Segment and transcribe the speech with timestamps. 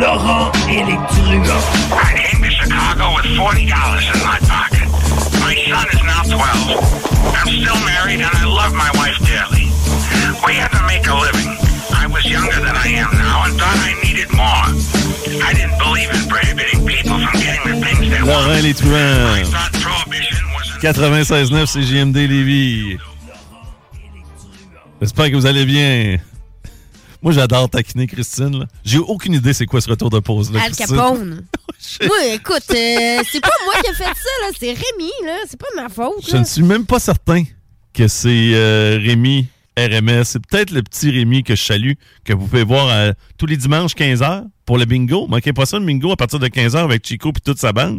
[0.00, 1.64] Laurent et les truands.
[1.92, 4.86] I came to Chicago with $40 in my pocket.
[5.40, 7.32] My son is now 12.
[7.32, 9.66] I'm still married and I love my wife dearly.
[10.46, 11.56] We had to make a living.
[11.96, 14.68] I was younger than I am now and thought I needed more.
[15.42, 18.64] I didn't believe in prohibiting people from getting the things they Laurent wanted.
[18.64, 19.50] les I truands.
[19.50, 22.98] thought prohibition was a 96.9 c'est JMD Lévis.
[25.00, 26.18] J'espère que vous allez bien.
[27.26, 28.56] Moi, j'adore taquiner Christine.
[28.60, 28.66] là.
[28.84, 30.52] J'ai aucune idée c'est quoi ce retour de pause.
[30.52, 30.96] Là, Al Christine.
[30.96, 31.44] Capone.
[32.00, 34.10] Je- Moi, écoute, euh, c'est pas moi qui ai fait ça,
[34.42, 34.52] là.
[34.56, 35.38] C'est Rémi, là.
[35.48, 36.38] C'est pas ma faute, Je là.
[36.38, 37.42] ne suis même pas certain
[37.92, 40.22] que c'est euh, Rémi RMS.
[40.22, 41.92] C'est peut-être le petit Rémi que je salue,
[42.24, 45.26] que vous pouvez voir euh, tous les dimanches 15h pour le bingo.
[45.26, 47.98] Manquez pas ça, le bingo à partir de 15h avec Chico et toute sa bande.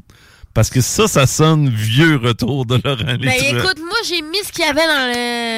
[0.54, 4.54] Parce que ça, ça sonne vieux retour de Laurent Ben écoute, moi, j'ai mis ce
[4.54, 5.12] qu'il y avait dans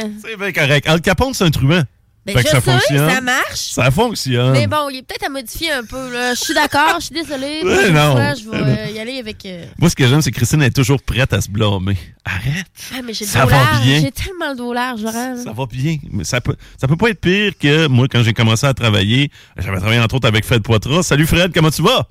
[0.07, 0.11] le.
[0.25, 0.87] C'est bien correct.
[0.89, 1.83] Al Capone, c'est un truand.
[2.25, 3.09] Ben Fait je que ça sais, fonctionne.
[3.09, 3.55] ça marche.
[3.71, 4.51] Ça fonctionne.
[4.51, 6.33] Mais bon, il est peut-être à modifier un peu, là.
[6.35, 7.61] Je suis d'accord, je suis désolée.
[7.63, 8.11] Ouais, non.
[8.11, 9.45] fois, je vais euh, y aller avec.
[9.45, 11.97] euh, Moi, ce que j'aime, c'est que Christine est toujours prête à se blâmer.
[12.25, 12.65] Arrête.
[12.93, 14.01] Ah, mais j'ai le Ça va bien.
[14.01, 15.37] J'ai tellement le dos large, Laurent.
[15.43, 15.97] Ça va bien.
[16.11, 19.31] Mais ça peut, ça peut pas être pire que moi, quand j'ai commencé à travailler.
[19.57, 21.03] J'avais travaillé entre autres avec Fred Poitras.
[21.03, 22.05] Salut Fred, comment tu vas?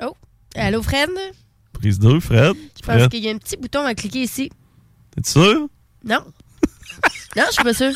[0.00, 0.14] Oh,
[0.54, 1.10] allô, Fred?
[1.72, 2.54] Prise 2, Fred.
[2.80, 4.50] Je pense qu'il y a un petit bouton à cliquer ici.
[5.14, 5.66] t'es sûr?
[6.04, 6.20] Non.
[7.36, 7.92] Non, je suis pas sûre.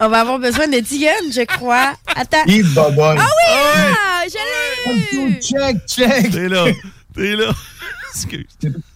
[0.00, 1.92] On va avoir besoin de Diane, je crois.
[2.14, 2.44] Attends.
[2.46, 3.16] Yves Boboy.
[3.18, 3.94] Ah oui!
[3.96, 5.40] Ah, je l'ai eu!
[5.42, 6.30] Check, check.
[6.30, 6.64] T'es là.
[7.14, 7.50] T'es là.
[8.14, 8.46] Excuse.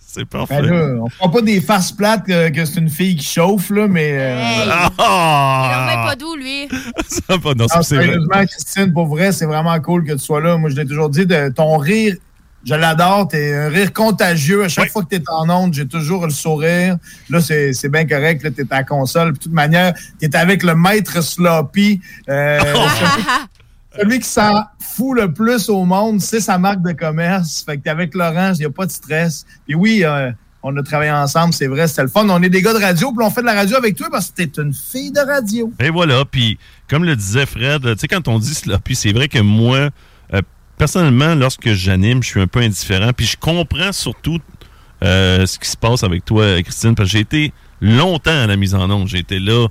[0.07, 0.61] C'est parfait.
[0.61, 3.71] Ben là, on fera pas des faces plates que, que c'est une fille qui chauffe,
[3.71, 4.13] là, mais.
[4.13, 4.67] euh, Hey!
[4.67, 5.87] Il en Ah!
[5.89, 6.69] met pas doux, lui.
[7.09, 8.05] Ça va, non, non, c'est vrai.
[8.07, 10.57] sérieusement, Christine, pour vrai, c'est vraiment cool que tu sois là.
[10.59, 12.17] Moi, je l'ai toujours dit, de, ton rire,
[12.65, 13.29] je l'adore.
[13.29, 14.65] T'es un rire contagieux.
[14.65, 14.91] À chaque Oui.
[14.91, 16.97] fois que t'es en onde, j'ai toujours le sourire.
[17.31, 18.43] Là, c'est c'est bien correct.
[18.45, 19.33] Là, t'es à la console.
[19.33, 22.01] Puis, De toute manière, t'es avec le maître Sloppy.
[22.29, 22.59] Euh,
[23.99, 27.63] celui qui s'en fout le plus au monde, c'est sa marque de commerce.
[27.65, 29.45] Fait que t'es avec Laurent, il n'y a pas de stress.
[29.67, 30.31] Puis oui, euh,
[30.63, 32.27] on a travaillé ensemble, c'est vrai, c'était le fun.
[32.29, 34.31] On est des gars de radio, puis on fait de la radio avec toi parce
[34.31, 35.73] que t'es une fille de radio.
[35.81, 36.59] Et voilà, puis
[36.89, 39.91] comme le disait Fred, tu sais, quand on dit cela, puis c'est vrai que moi,
[40.79, 44.39] personnellement, lorsque j'anime, je suis un peu indifférent, puis je comprends surtout
[45.03, 48.57] euh, ce qui se passe avec toi, Christine, parce que j'ai été longtemps à la
[48.57, 49.09] mise en onde.
[49.09, 49.67] J'ai été là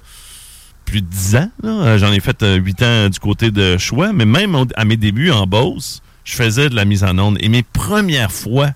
[0.86, 1.50] plus de 10 ans.
[1.64, 4.98] Euh, J'en ai fait euh, 8 ans du côté de choix, mais même à mes
[4.98, 7.38] débuts en Beauce, je faisais de la mise en onde.
[7.40, 8.72] Et mes premières fois,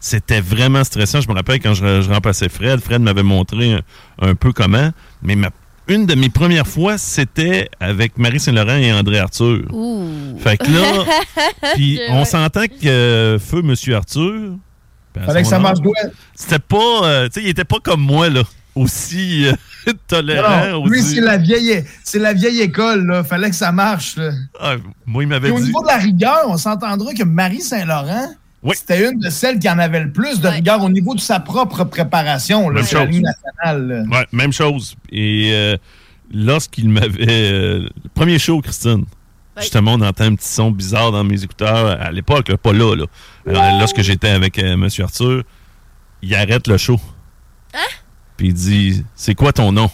[0.00, 1.20] c'était vraiment stressant.
[1.20, 3.80] Je me rappelle quand je, remplaçais Fred, Fred m'avait montré un,
[4.20, 4.90] un peu comment,
[5.22, 5.50] mais ma-
[5.88, 9.60] une de mes premières fois, c'était avec Marie Saint-Laurent et André Arthur.
[9.72, 10.38] Ouh.
[10.38, 11.04] Fait que là,
[11.74, 14.52] puis on s'entend que euh, Feu Monsieur Arthur,
[15.14, 15.92] ben, Fallait que ça marche bien.
[16.34, 18.42] C'était pas, euh, tu sais, il était pas comme moi là,
[18.74, 20.70] aussi euh, tolérant.
[20.70, 23.22] Non, lui, aussi- c'est la vieille, c'est la vieille école, là.
[23.22, 24.30] Fallait que ça marche, là.
[24.58, 24.74] Ah,
[25.06, 25.66] moi, il m'avait au dit.
[25.66, 28.26] niveau de la rigueur, on s'entendra que Marie Saint-Laurent,
[28.64, 28.74] Oui.
[28.76, 30.54] c'était une de celles qui en avait le plus de Ouais.
[30.54, 33.86] rigueur au niveau de sa propre préparation, là, Même sur la nationale.
[34.10, 34.18] là.
[34.18, 34.96] Ouais, même chose.
[35.12, 35.76] Et euh,
[36.32, 37.26] lorsqu'il m'avait.
[37.28, 39.04] euh, le premier show, Christine.
[39.56, 39.62] Ouais.
[39.62, 42.96] Justement, on entend un petit son bizarre dans mes écouteurs à l'époque, là, pas là.
[42.96, 43.04] là.
[43.46, 44.88] Alors, lorsque j'étais avec euh, M.
[45.00, 45.44] Arthur,
[46.22, 46.98] il arrête le show.
[47.74, 47.78] Hein?
[48.36, 49.88] Puis il dit C'est quoi ton nom?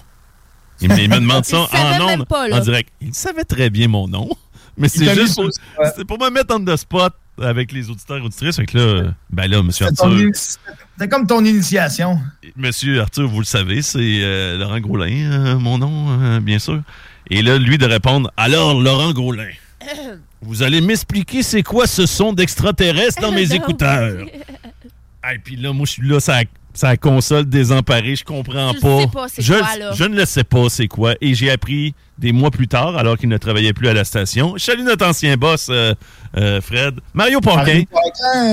[0.81, 2.91] Il me, il me demande ça en ondes, en direct.
[3.03, 4.31] Il savait très bien mon nom,
[4.79, 6.05] mais c'est juste pour, ouais.
[6.07, 8.57] pour me mettre en the spot avec les auditeurs et auditrices.
[8.57, 9.71] Fait que là, ben là, M.
[9.71, 10.31] C'était ton Arthur.
[10.35, 12.19] C'était comme ton initiation.
[12.57, 16.83] Monsieur Arthur, vous le savez, c'est euh, Laurent Gaulin, euh, mon nom, euh, bien sûr.
[17.31, 19.49] Et là, lui de répondre Alors, Laurent Gaulin,
[20.43, 24.27] vous allez m'expliquer c'est quoi ce son d'extraterrestre dans mes écouteurs
[25.33, 26.41] Et puis là, moi, je suis là, ça
[26.73, 29.01] sa console désemparée, je comprends Tu le pas.
[29.01, 29.91] sais pas c'est je, quoi, là?
[29.95, 31.15] je ne le sais pas c'est quoi.
[31.21, 34.55] Et j'ai appris des mois plus tard, alors qu'il ne travaillait plus à la station.
[34.57, 35.95] Je salue notre ancien boss, euh,
[36.37, 37.01] euh, Fred.
[37.15, 37.83] Mario Paquin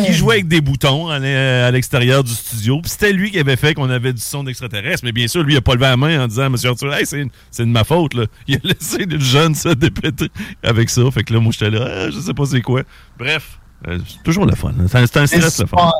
[0.05, 2.79] qui jouait avec des boutons à l'e- à l'extérieur du studio.
[2.81, 5.03] Puis c'était lui qui avait fait qu'on avait du son d'extraterrestre.
[5.03, 6.55] Mais bien sûr, lui, il a pas levé la main en disant à M.
[6.63, 8.13] Arthur, hey, c'est c'est de ma faute.
[8.13, 8.25] Là.
[8.47, 10.29] Il a laissé le jeune se dépéter
[10.63, 11.01] avec ça.
[11.11, 12.83] Fait que là, moi, j'étais là, Ah, je sais pas c'est quoi.
[13.19, 14.71] Bref, euh, c'est toujours le fun.
[14.87, 15.91] C'est un, c'est un stress, le fun.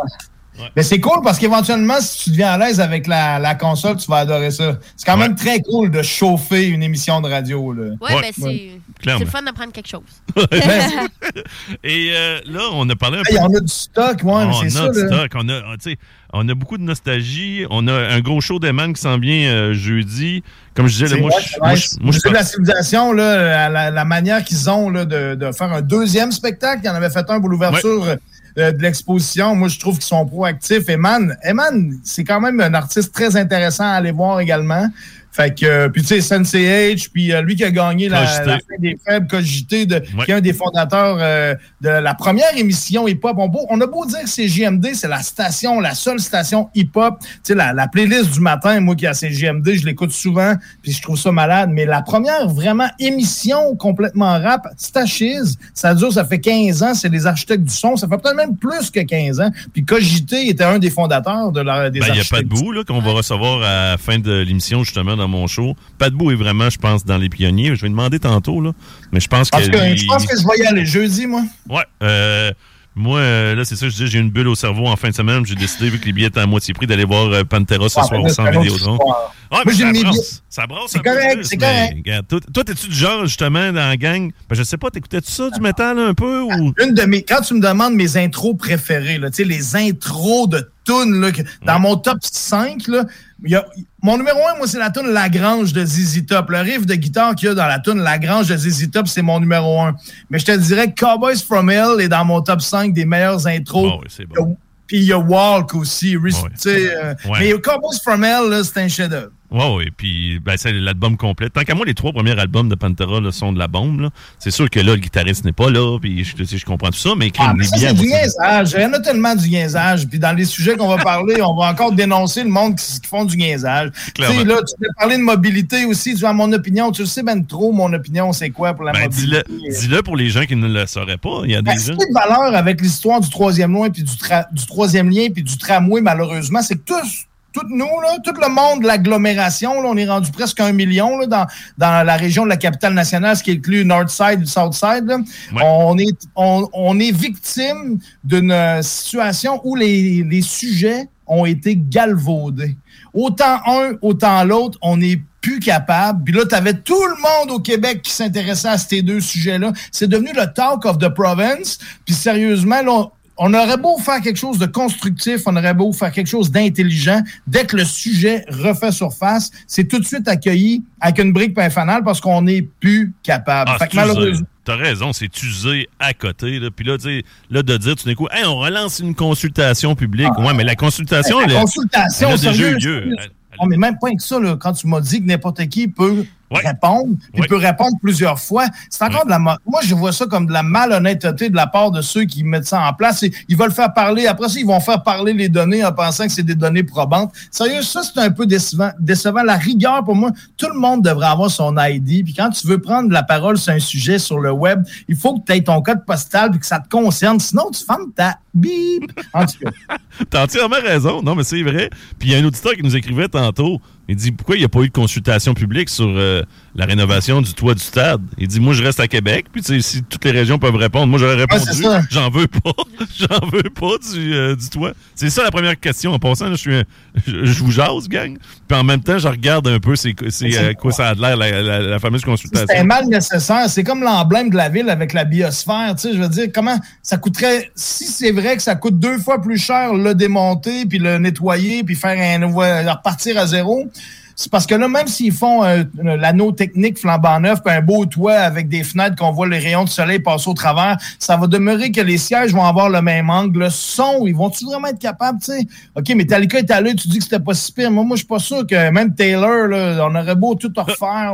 [0.60, 0.70] Ouais.
[0.76, 4.08] Mais c'est cool parce qu'éventuellement, si tu deviens à l'aise avec la, la console, tu
[4.10, 4.78] vas adorer ça.
[4.96, 7.74] C'est quand même très cool de chauffer une émission de radio.
[7.74, 7.84] Là.
[8.02, 8.22] Ouais, Ouais.
[8.22, 9.20] ben c'est.
[9.20, 10.02] le fun d'apprendre quelque chose.
[11.84, 13.34] Et euh, là, on a parlé un peu.
[13.34, 14.90] Hey, on a du stock, ouais, on c'est a ça.
[14.90, 15.08] du là.
[15.08, 15.32] stock.
[15.36, 15.98] On a, tu sais,
[16.34, 17.66] on a beaucoup de nostalgie.
[17.70, 20.44] On a un gros show d'Eman qui s'en vient euh, jeudi.
[20.74, 23.92] Comme je disais, là, moi, vrai, je- moi, je- je la civilisation, là, la, la-
[23.92, 27.26] la manière qu'ils ont là, de, de faire un deuxième spectacle, ils en avaient fait
[27.30, 28.16] un pour l'ouverture
[28.58, 29.56] de l'exposition.
[29.56, 30.90] Moi, je trouve qu'ils sont proactifs.
[30.90, 34.88] Eman, Eman, c'est quand même un artiste très intéressant à aller voir également.
[35.38, 38.26] Fait que, euh, puis tu sais, Sensei H, puis euh, lui qui a gagné la,
[38.26, 40.26] fin des faibles, Cogité, de, Ouais.
[40.26, 43.36] qui est un des fondateurs euh, de la première émission hip-hop.
[43.38, 47.20] On, on a beau dire que c'est JMD, c'est la station, la seule station hip-hop.
[47.20, 50.92] Tu sais, la, la playlist du matin, moi qui a CGMD, je l'écoute souvent, puis
[50.92, 51.70] je trouve ça malade.
[51.72, 57.10] Mais la première vraiment émission complètement rap, Stashiz, ça dure, ça fait 15 ans, c'est
[57.10, 59.52] les architectes du son, ça fait peut-être même plus que 15 ans.
[59.72, 62.56] Puis Cogité était un des fondateurs de la, des Ben, il y a architectes pas
[62.56, 65.76] de bout qu'on va recevoir à la fin de l'émission, justement, dans mon show.
[65.98, 67.76] Pas de bout est vraiment, je pense, dans les pionniers.
[67.76, 68.72] Je vais demander tantôt, là.
[69.12, 69.66] Mais je pense En que.
[69.66, 71.44] lui- je pense que je vais y aller jeudi, moi.
[71.70, 71.84] Ouais.
[72.04, 72.52] Euh,
[73.00, 75.14] moi, euh, là, c'est ça, je dis, j'ai une bulle au cerveau en fin de
[75.14, 75.46] semaine.
[75.46, 78.00] J'ai décidé, vu que les billets étaient à moitié prix, d'aller voir euh, Pantera ce
[78.00, 78.94] Ah, soir au centre Vidéotron.
[78.94, 79.14] Ouais,
[79.52, 80.16] Moi, mais j'ai ça mis brasse.
[80.16, 81.94] bien- Ça brasse C'est un peu correct, c'est correct.
[81.96, 84.32] regarde, toi, toi, t'es-tu du genre, justement, dans la gang?
[84.50, 86.74] Ben, je sais pas, t'écoutais-tu ça, du métal, un peu, ou...
[86.84, 90.50] Une de mes, quand tu me demandes mes intros préférées, là, tu sais, les intros
[90.50, 93.04] de tunes, là, que- dans mon top 5, là,
[93.44, 93.66] il y a,
[94.02, 96.50] mon numéro 1, moi, c'est la tune Lagrange de ZZ Top.
[96.50, 99.22] Le riff de guitare qu'il y a dans la tune Lagrange de ZZ Top, c'est
[99.22, 99.96] mon numéro 1.
[100.30, 103.46] Mais je te dirais que Cowboys from Hell est dans mon top 5 des meilleures
[103.48, 103.92] intros.
[103.96, 104.58] Oh, oui, bon.
[104.88, 106.16] Puis il y a Walk aussi.
[106.16, 106.32] Ouais.
[106.56, 107.40] sais, euh, Ouais.
[107.54, 109.32] Mais Cowboys from Hell, c'est un chef-d'œuvre.
[109.50, 109.88] Ouais, ouais.
[109.96, 111.50] Puis, ben, c'est l'album complet.
[111.50, 114.10] Tant qu'à moi, les trois premiers albums de Pantera là, sont de la bombe.
[114.40, 115.98] C'est sûr que là, le guitariste n'est pas là.
[116.00, 117.12] Puis, je, je comprends tout ça.
[117.18, 118.74] Mais Ah, mais ça, c'est du niaisage.
[118.78, 120.06] Il y en a tellement du niaisage.
[120.08, 123.08] Puis dans les sujets qu'on va parler, on va encore dénoncer le monde qui, qui
[123.08, 123.92] font du niaisage.
[123.94, 124.44] Tu sais, Clairement.
[124.44, 126.14] là, tu veux parler de mobilité aussi.
[126.14, 128.92] Tu vois, mon opinion, tu le sais ben trop, mon opinion, c'est quoi pour la
[128.92, 129.44] Ben, mobilité?
[129.80, 131.42] dis-le pour les gens qui ne le sauraient pas.
[131.46, 131.94] Il y a des Ben, gens.
[131.96, 134.12] de valeur avec l'histoire du troisième lien puis du,
[134.52, 137.24] du troisième lien puis du tramway, malheureusement, c'est que tous,
[137.70, 141.26] nous, là, tout le monde de l'agglomération, là, on est rendu presque un million là,
[141.26, 145.08] dans, dans la région de la capitale nationale, ce qui inclut Northside et Southside.
[145.10, 145.62] Ouais.
[145.64, 151.76] On, est, on, on est victime d'une euh, situation où les, les sujets ont été
[151.78, 152.78] galvaudés.
[153.14, 156.24] Autant un, autant l'autre, on n'est plus capable.
[156.26, 159.72] Puis là, tu avais tout le monde au Québec qui s'intéressait à ces deux sujets-là.
[159.92, 161.78] C'est devenu le talk of the province.
[162.06, 163.06] Puis sérieusement, là,
[163.38, 167.22] on- aurait beau faire quelque chose de constructif, on aurait beau faire quelque chose d'intelligent.
[167.48, 171.70] Dès que le sujet refait surface, c'est tout de suite accueilli avec une brique pain
[171.70, 173.72] fanal parce qu'on n'est plus capable.
[173.74, 176.60] Ah, Fait que malheureusement, T'as raison, c'est usé à côté.
[176.60, 176.70] Là.
[176.76, 180.38] Puis là, de dire tout d'un coup, hey, on relance une consultation publique.
[180.40, 183.16] ouais, mais la consultation, la elle, consultation, elle a déjà eu lieu.
[183.18, 183.30] Elle-
[183.60, 186.26] Oh, mais même pas que ça, là, quand tu m'as dit que n'importe qui peut
[186.50, 186.62] Ouais.
[186.66, 189.40] répondre, il peut répondre plusieurs fois, c'est encore de la...
[189.40, 192.44] mo- Moi, je vois ça comme de la malhonnêteté de la part de ceux qui
[192.44, 193.22] mettent ça en place.
[193.24, 196.26] Et ils veulent faire parler, après ça, ils vont faire parler les données en pensant
[196.26, 197.34] que c'est des données probantes.
[197.52, 198.92] Sérieux, ça, c'est un peu décevant.
[199.00, 199.44] décevant.
[199.44, 202.24] La rigueur, pour moi, tout le monde devrait avoir son ID.
[202.24, 205.38] Puis quand tu veux prendre la parole sur un sujet sur le web, il faut
[205.40, 207.40] que tu aies ton code postal puis que ça te concerne.
[207.42, 209.12] Sinon, tu fermes ta bip.
[209.34, 209.98] En tout cas.
[210.30, 211.22] T'as entièrement raison.
[211.22, 211.90] Non, mais c'est vrai.
[212.18, 213.82] Puis il y a un auditeur qui nous écrivait tantôt.
[214.10, 216.42] Il dit pourquoi il n'y a pas eu de consultation publique sur euh,
[216.76, 218.22] la rénovation du toit du stade?
[218.38, 219.48] Il dit moi je reste à Québec.
[219.52, 221.64] Puis tu sais, si toutes les régions peuvent répondre, moi j'aurais répondu.
[221.74, 221.84] c'est.
[222.10, 222.72] J'en veux pas.
[223.20, 224.94] J'en veux pas du, euh, du toit.
[225.16, 226.14] C'est ça la première question.
[226.14, 226.84] En passant, là, je suis un-
[227.26, 228.38] je, je vous jase, gang.
[228.68, 231.22] Puis en même temps, je regarde un peu c'est c'est, euh, quoi ça a de
[231.22, 232.86] l'air la, la- la fameuse C'est consultation.
[232.86, 233.70] mal nécessaire.
[233.70, 235.94] C'est comme l'emblème de la ville avec la biosphère.
[235.96, 239.18] Tu sais, je veux dire, comment ça coûterait, si c'est vrai que ça coûte deux
[239.20, 243.90] fois plus cher le démonter, puis le nettoyer, puis faire un nouveau, repartir à zéro.
[244.40, 248.36] C'est parce que là, même s'ils font euh, l'anneau technique flambant neuf, un beau toit
[248.36, 251.92] avec des fenêtres qu'on voit les rayons de soleil passer au travers, ça va demeurer
[251.92, 253.62] que les sièges vont avoir le même angle.
[253.62, 255.68] Le son, ils vont-tu vraiment être capables, tu sais?
[255.96, 257.90] OK, Metallica est allé, tu dis que c'était pas si pire.
[257.90, 261.34] Moi, moi, je suis pas sûr que même Taylor, là, on aurait beau tout refaire.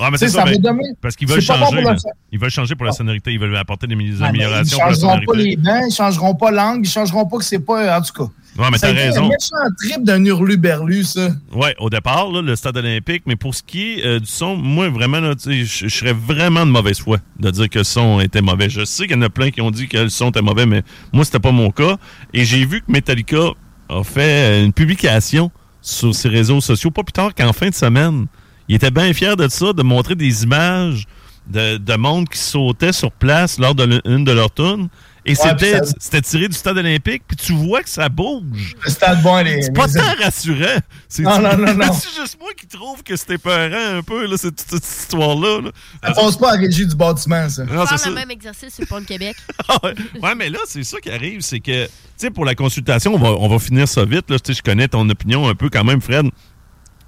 [0.00, 0.44] Ah, mais ça ça.
[0.44, 1.84] va ben, demeurer- parce qu'ils veulent bon changer.
[2.32, 3.30] Ils veulent changer pour la sonorité.
[3.30, 5.94] Ils veulent apporter des Ouais, mais ils améliorations pour la changeront pas les dents, ils
[5.94, 7.98] changeront pas l'angle, ils changeront pas que c'est pas.
[7.98, 8.32] En tout cas.
[8.58, 9.26] Ouais, mais t'as raison.
[9.26, 11.30] un méchant trip d'un hurlu-berlu, ça.
[11.52, 13.22] Ouais, au départ, là, le stade olympique.
[13.26, 16.98] Mais pour ce qui est euh, du son, moi, vraiment, je serais vraiment de mauvaise
[16.98, 18.68] foi de dire que le son était mauvais.
[18.68, 20.66] Je sais qu'il y en a plein qui ont dit que le son était mauvais,
[20.66, 21.98] mais moi, c'était pas mon cas.
[22.34, 23.52] Et j'ai vu que Metallica
[23.88, 27.74] a fait euh, une publication sur ses réseaux sociaux, pas plus tard qu'en fin de
[27.74, 28.26] semaine.
[28.68, 31.06] Il était bien fier de ça, de montrer des images
[31.48, 34.88] de, de monde qui sautait sur place lors d'une de, leurs tunes
[35.24, 38.74] Et c'était tiré du stade olympique, puis tu vois que ça bouge.
[38.84, 39.62] Le stade bon, les.
[39.62, 40.78] C'est pas tant rassurant.
[41.18, 41.92] Non, non, non, non.
[41.92, 45.62] C'est juste moi qui trouve que c'était peurant un peu, là, cette, cette histoire-là.
[45.62, 45.70] Là.
[46.02, 47.64] Ça passe pas à régie du bâtiment, ça.
[47.64, 49.36] Non, c'est le même exercice sur le pont de Québec.
[49.68, 49.78] Ah
[50.22, 50.34] ouais.
[50.34, 53.30] mais là, c'est ça qui arrive, c'est que, tu sais, pour la consultation, on va,
[53.30, 54.30] on va finir ça vite.
[54.30, 54.38] Là.
[54.46, 56.26] Je connais ton opinion un peu quand même, Fred.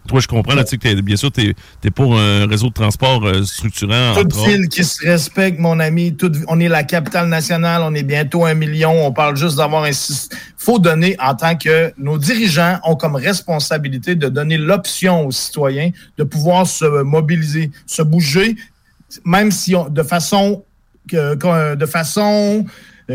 [0.08, 1.54] Toi, je comprends, là, tu sais, que bien sûr, tu
[1.84, 4.14] es, pour un réseau de transport euh, structurant.
[4.14, 6.16] Toute ville qui se respecte, mon ami.
[6.48, 9.06] on est la capitale nationale, on est bientôt un million.
[9.06, 9.90] On parle juste d'avoir un
[10.56, 15.90] faut donner, en tant que nos dirigeants ont comme responsabilité de donner l'option aux citoyens
[16.18, 18.56] de pouvoir se mobiliser, se bouger,
[19.24, 20.64] même si on, de façon,
[21.12, 22.66] de façon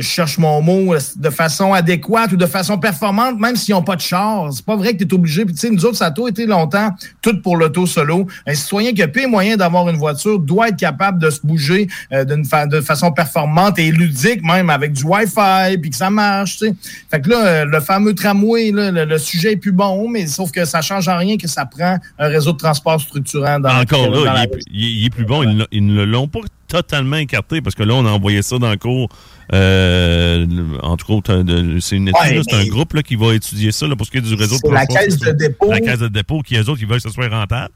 [0.01, 3.95] je cherche mon mot, de façon adéquate ou de façon performante, même s'ils n'ont pas
[3.95, 4.51] de char.
[4.51, 5.45] C'est pas vrai que tu es obligé.
[5.45, 6.89] Puis, tu sais, nous autres, ça a tout été longtemps,
[7.21, 8.27] tout pour l'auto solo.
[8.45, 11.87] Un citoyen qui a peu moyen d'avoir une voiture doit être capable de se bouger
[12.11, 16.57] euh, d'une de façon performante et ludique, même avec du Wi-Fi, puis que ça marche,
[16.57, 16.75] tu sais.
[17.09, 20.51] Fait que là, euh, le fameux tramway, là, le, sujet est plus bon, mais sauf
[20.51, 24.09] que ça change en rien que ça prend un réseau de transport structurant dans Encore
[24.09, 25.43] là, il, est, plus bon.
[25.71, 26.39] Ils, ne l'ont pas
[26.81, 29.09] totalement écarté parce que là, on a envoyé ça dans le cours
[29.53, 30.45] euh,
[30.81, 31.43] entre autres,
[31.79, 34.17] c'est une étude, c'est un groupe là, qui va étudier ça là, pour ce qui
[34.17, 35.69] est du réseau de la caisse de dépôt.
[35.69, 37.73] La caisse de dépôt, qui eux autres, qui veulent que ce soit rentable.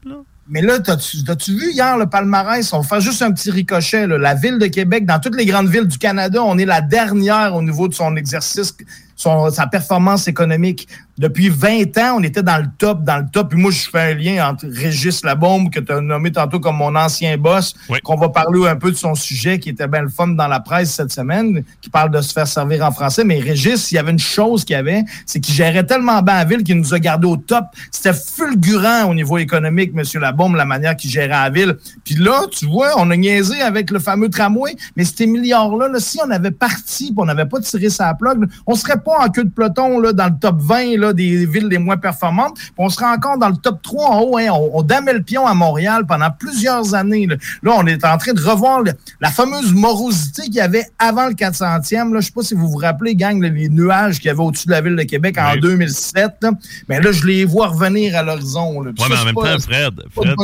[0.48, 2.72] Mais là, as-tu vu hier le palmarès?
[2.72, 4.08] On fait juste un petit ricochet.
[4.08, 7.54] La ville de Québec, dans toutes les grandes villes du Canada, on est la dernière
[7.54, 8.74] au niveau de son exercice,
[9.14, 10.88] son, sa performance économique.
[11.20, 13.50] Depuis 20 ans, on était dans le top, dans le top.
[13.50, 16.76] Puis moi, je fais un lien entre Régis Labombe, que tu as nommé tantôt comme
[16.76, 20.08] mon ancien boss, qu'on va parler un peu de son sujet, qui était bien le
[20.08, 23.22] fun dans la presse cette semaine, qui parle de se faire servir en français.
[23.22, 26.46] Mais Régis, il y avait une chose qu'il avait, c'est qu'il gérait tellement bien la
[26.46, 27.66] ville qu'il nous a gardé au top.
[27.90, 30.02] C'était fulgurant au niveau économique, M.
[30.22, 31.76] Labombe, la manière qu'il gérait la ville.
[32.02, 36.18] Puis là, tu vois, on a niaisé avec le fameux tramway, mais ces milliards-là, si
[36.26, 39.44] on avait parti, puis on n'avait pas tiré sa plug, on serait pas en queue
[39.44, 42.58] de peloton là, dans le top 20 là, des villes les moins performantes.
[42.78, 44.38] on sera encore dans le top 3 en haut.
[44.38, 44.48] Hein.
[44.52, 47.26] On, on damait le pion à Montréal pendant plusieurs années.
[47.26, 48.82] Là, on est en train de revoir
[49.20, 52.12] la fameuse morosité qu'il y avait avant le 400e.
[52.12, 52.20] Là.
[52.20, 54.72] Je sais pas si vous vous rappelez, gang, les nuages qu'il y avait au-dessus de
[54.72, 56.46] la ville de Québec en 2007.
[56.88, 58.80] Mais là, je les vois revenir à l'horizon.
[58.80, 60.34] Oui, mais en même temps, Fred, Fred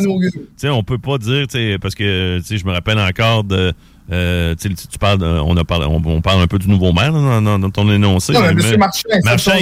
[0.65, 1.47] on peut pas dire,
[1.81, 3.73] parce que je me rappelle encore de
[4.13, 7.91] euh, tu, parles, on, a parlé, on, parle un peu du nouveau maire dans, ton
[7.91, 8.33] énoncé.
[8.33, 8.79] Non, mais M.
[9.25, 9.53] Marchand,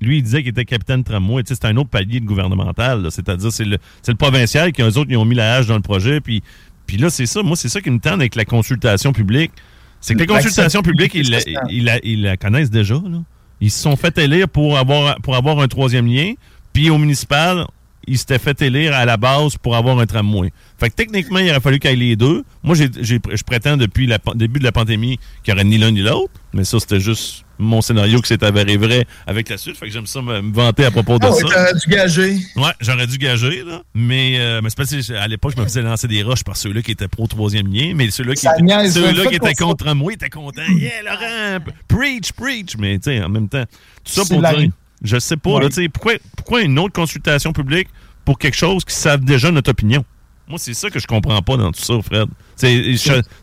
[0.00, 1.42] lui, il disait qu'il était capitaine tramway.
[1.46, 3.06] C'est un autre palier de gouvernemental.
[3.10, 5.82] C'est-à-dire, c'est le, le provincial qui, eux autres, ils ont mis la hache dans le
[5.82, 6.20] projet.
[6.20, 6.42] Puis,
[6.86, 7.42] puis là, c'est ça.
[7.42, 9.52] Moi, c'est ça qui me tente avec la consultation publique.
[10.00, 12.94] C'est que les consultations publiques, ils, la, ils, la, connaissent déjà.
[12.94, 13.22] Là.
[13.60, 16.34] Ils se sont fait élire pour avoir, pour avoir un troisième lien.
[16.72, 17.64] Puis au municipal,
[18.06, 20.52] il s'était fait élire à la base pour avoir un tramway.
[20.78, 22.44] Fait que techniquement, il aurait fallu qu'il y ait les deux.
[22.62, 26.00] Moi, je prétends depuis le début de la pandémie qu'il n'y aurait ni l'un ni
[26.00, 26.32] l'autre.
[26.52, 29.76] Mais ça, c'était juste mon scénario qui s'est avéré vrai avec la suite.
[29.76, 31.40] Fait que j'aime ça me, vanter à propos de ah ça.
[31.40, 32.38] J'aurais dû gager.
[32.56, 33.82] Ouais, j'aurais dû gager, là.
[33.94, 36.56] Mais, euh, mais c'est parce que à l'époque, je me faisais lancer des roches par
[36.56, 37.92] ceux-là qui étaient pro troisième lien.
[37.94, 40.62] Mais ceux-là qui, étaient, ceux qui étaient contre tramway étaient contents.
[40.68, 41.64] Yeah, Laurent!
[41.88, 42.76] Preach, preach!
[42.78, 43.64] Mais, tu sais, en même temps,
[44.04, 44.70] tout ça pour dire.
[45.04, 47.88] Je sais pas, là, tu sais, pourquoi, pourquoi une autre consultation publique
[48.24, 50.04] pour quelque chose qui savent déjà notre opinion?
[50.48, 52.28] Moi, c'est ça que je comprends pas dans tout ça, Fred.
[52.56, 52.96] C'est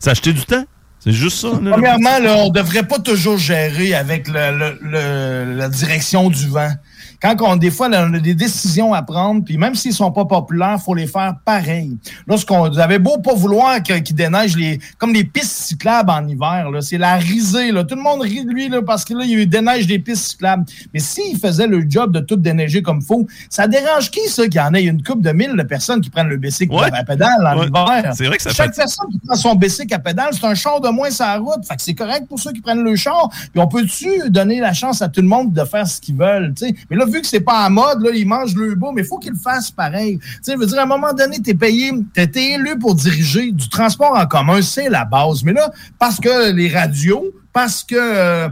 [0.05, 0.65] acheter du temps?
[0.99, 1.49] C'est juste ça.
[1.49, 6.73] Premièrement, là, on devrait pas toujours gérer avec la direction du vent
[7.21, 10.25] quand on, des fois, on a des décisions à prendre, puis même s'ils sont pas
[10.25, 11.97] populaires, faut les faire pareil.
[12.25, 16.71] Lorsqu'on vous avez beau pas vouloir qu'ils déneigent les, comme les pistes cyclables en hiver,
[16.71, 17.83] là, c'est la risée, là.
[17.83, 20.65] Tout le monde rit de lui, là, parce que là, il déneige des pistes cyclables.
[20.93, 24.55] Mais s'il faisait le job de tout déneiger comme faut, ça dérange qui, ça, qu'il
[24.55, 27.45] y en ait une coupe de mille de personnes qui prennent le bicycle à pédale
[27.45, 28.13] en hiver?
[28.15, 30.81] C'est vrai que ça Chaque personne qui prend son bicycle à pédale, c'est un char
[30.81, 31.65] de moins sur la route.
[31.67, 33.29] Fait que c'est correct pour ceux qui prennent le char.
[33.29, 36.53] Puis on peut-tu donner la chance à tout le monde de faire ce qu'ils veulent,
[36.55, 36.75] tu sais?
[36.89, 39.07] Mais là, vu que c'est pas en mode, là, ils mangent le beau, mais il
[39.07, 40.19] faut qu'ils le fassent pareil.
[40.19, 43.51] Tu sais, veux dire, à un moment donné, tu es payé, été élu pour diriger
[43.51, 45.43] du transport en commun, c'est la base.
[45.43, 48.47] Mais là, parce que les radios, parce que euh,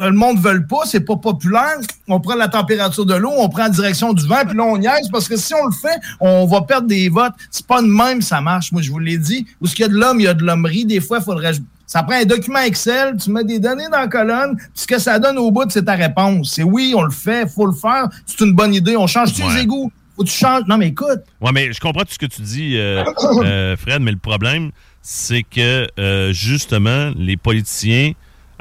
[0.00, 1.76] le monde ne veut pas, c'est pas populaire,
[2.08, 4.76] on prend la température de l'eau, on prend la direction du vent, puis là, on
[4.76, 7.32] niaise, parce que si on le fait, on va perdre des votes.
[7.50, 8.72] C'est pas de même, ça marche.
[8.72, 9.46] Moi, je vous l'ai dit.
[9.60, 10.84] Où ce qu'il y a de l'homme, il y a de l'hommerie.
[10.84, 11.52] Des fois, il faudrait
[11.88, 14.98] ça prend un document Excel, tu mets des données dans la colonne, puis ce que
[14.98, 16.52] ça donne au bout, c'est ta réponse.
[16.52, 19.32] C'est oui, on le fait, il faut le faire, c'est une bonne idée, on change
[19.32, 19.90] tous les égouts?
[20.14, 20.64] Faut que tu changes?
[20.68, 21.20] Non, mais écoute.
[21.40, 23.04] Ouais, mais je comprends tout ce que tu dis, euh,
[23.42, 28.12] euh, Fred, mais le problème, c'est que euh, justement, les politiciens,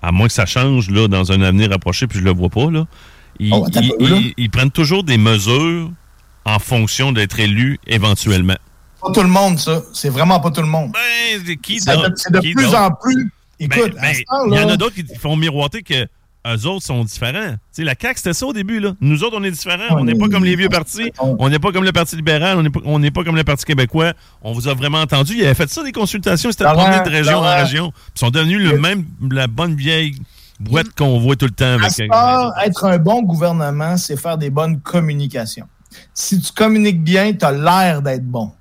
[0.01, 2.71] à moins que ça change là, dans un avenir approché, puis je le vois pas,
[2.71, 2.85] là,
[3.39, 3.67] ils, oh,
[4.37, 5.91] ils prennent toujours des mesures
[6.45, 8.55] en fonction d'être élus éventuellement
[9.01, 9.81] pas tout le monde, ça.
[9.93, 10.91] C'est vraiment pas tout le monde.
[10.91, 14.95] Ben, qui C'est de, plus en plus Écoute, Ben, ben, il y en a d'autres
[14.95, 16.07] qui font miroiter que
[16.47, 17.51] eux autres sont différents.
[17.51, 18.79] Tu sais, la CAQ, c'était ça au début.
[18.79, 18.93] Là.
[19.01, 19.97] Nous autres, on est différents.
[19.97, 21.11] On n'est pas comme les vieux partis.
[21.19, 22.57] On n'est pas comme le Parti libéral.
[22.85, 24.13] On n'est pas, pas comme le Parti québécois.
[24.41, 25.33] On vous a vraiment entendu.
[25.35, 26.51] Il avait fait ça, des consultations.
[26.51, 27.91] C'était promené de région en région.
[28.15, 30.15] Ils sont devenus le même, la bonne vieille
[30.59, 31.65] boîte qu'on voit tout le temps.
[31.65, 35.67] À Avec ce part, être un bon gouvernement, c'est faire des bonnes communications.
[36.13, 38.51] Si tu communiques bien, tu as l'air d'être bon.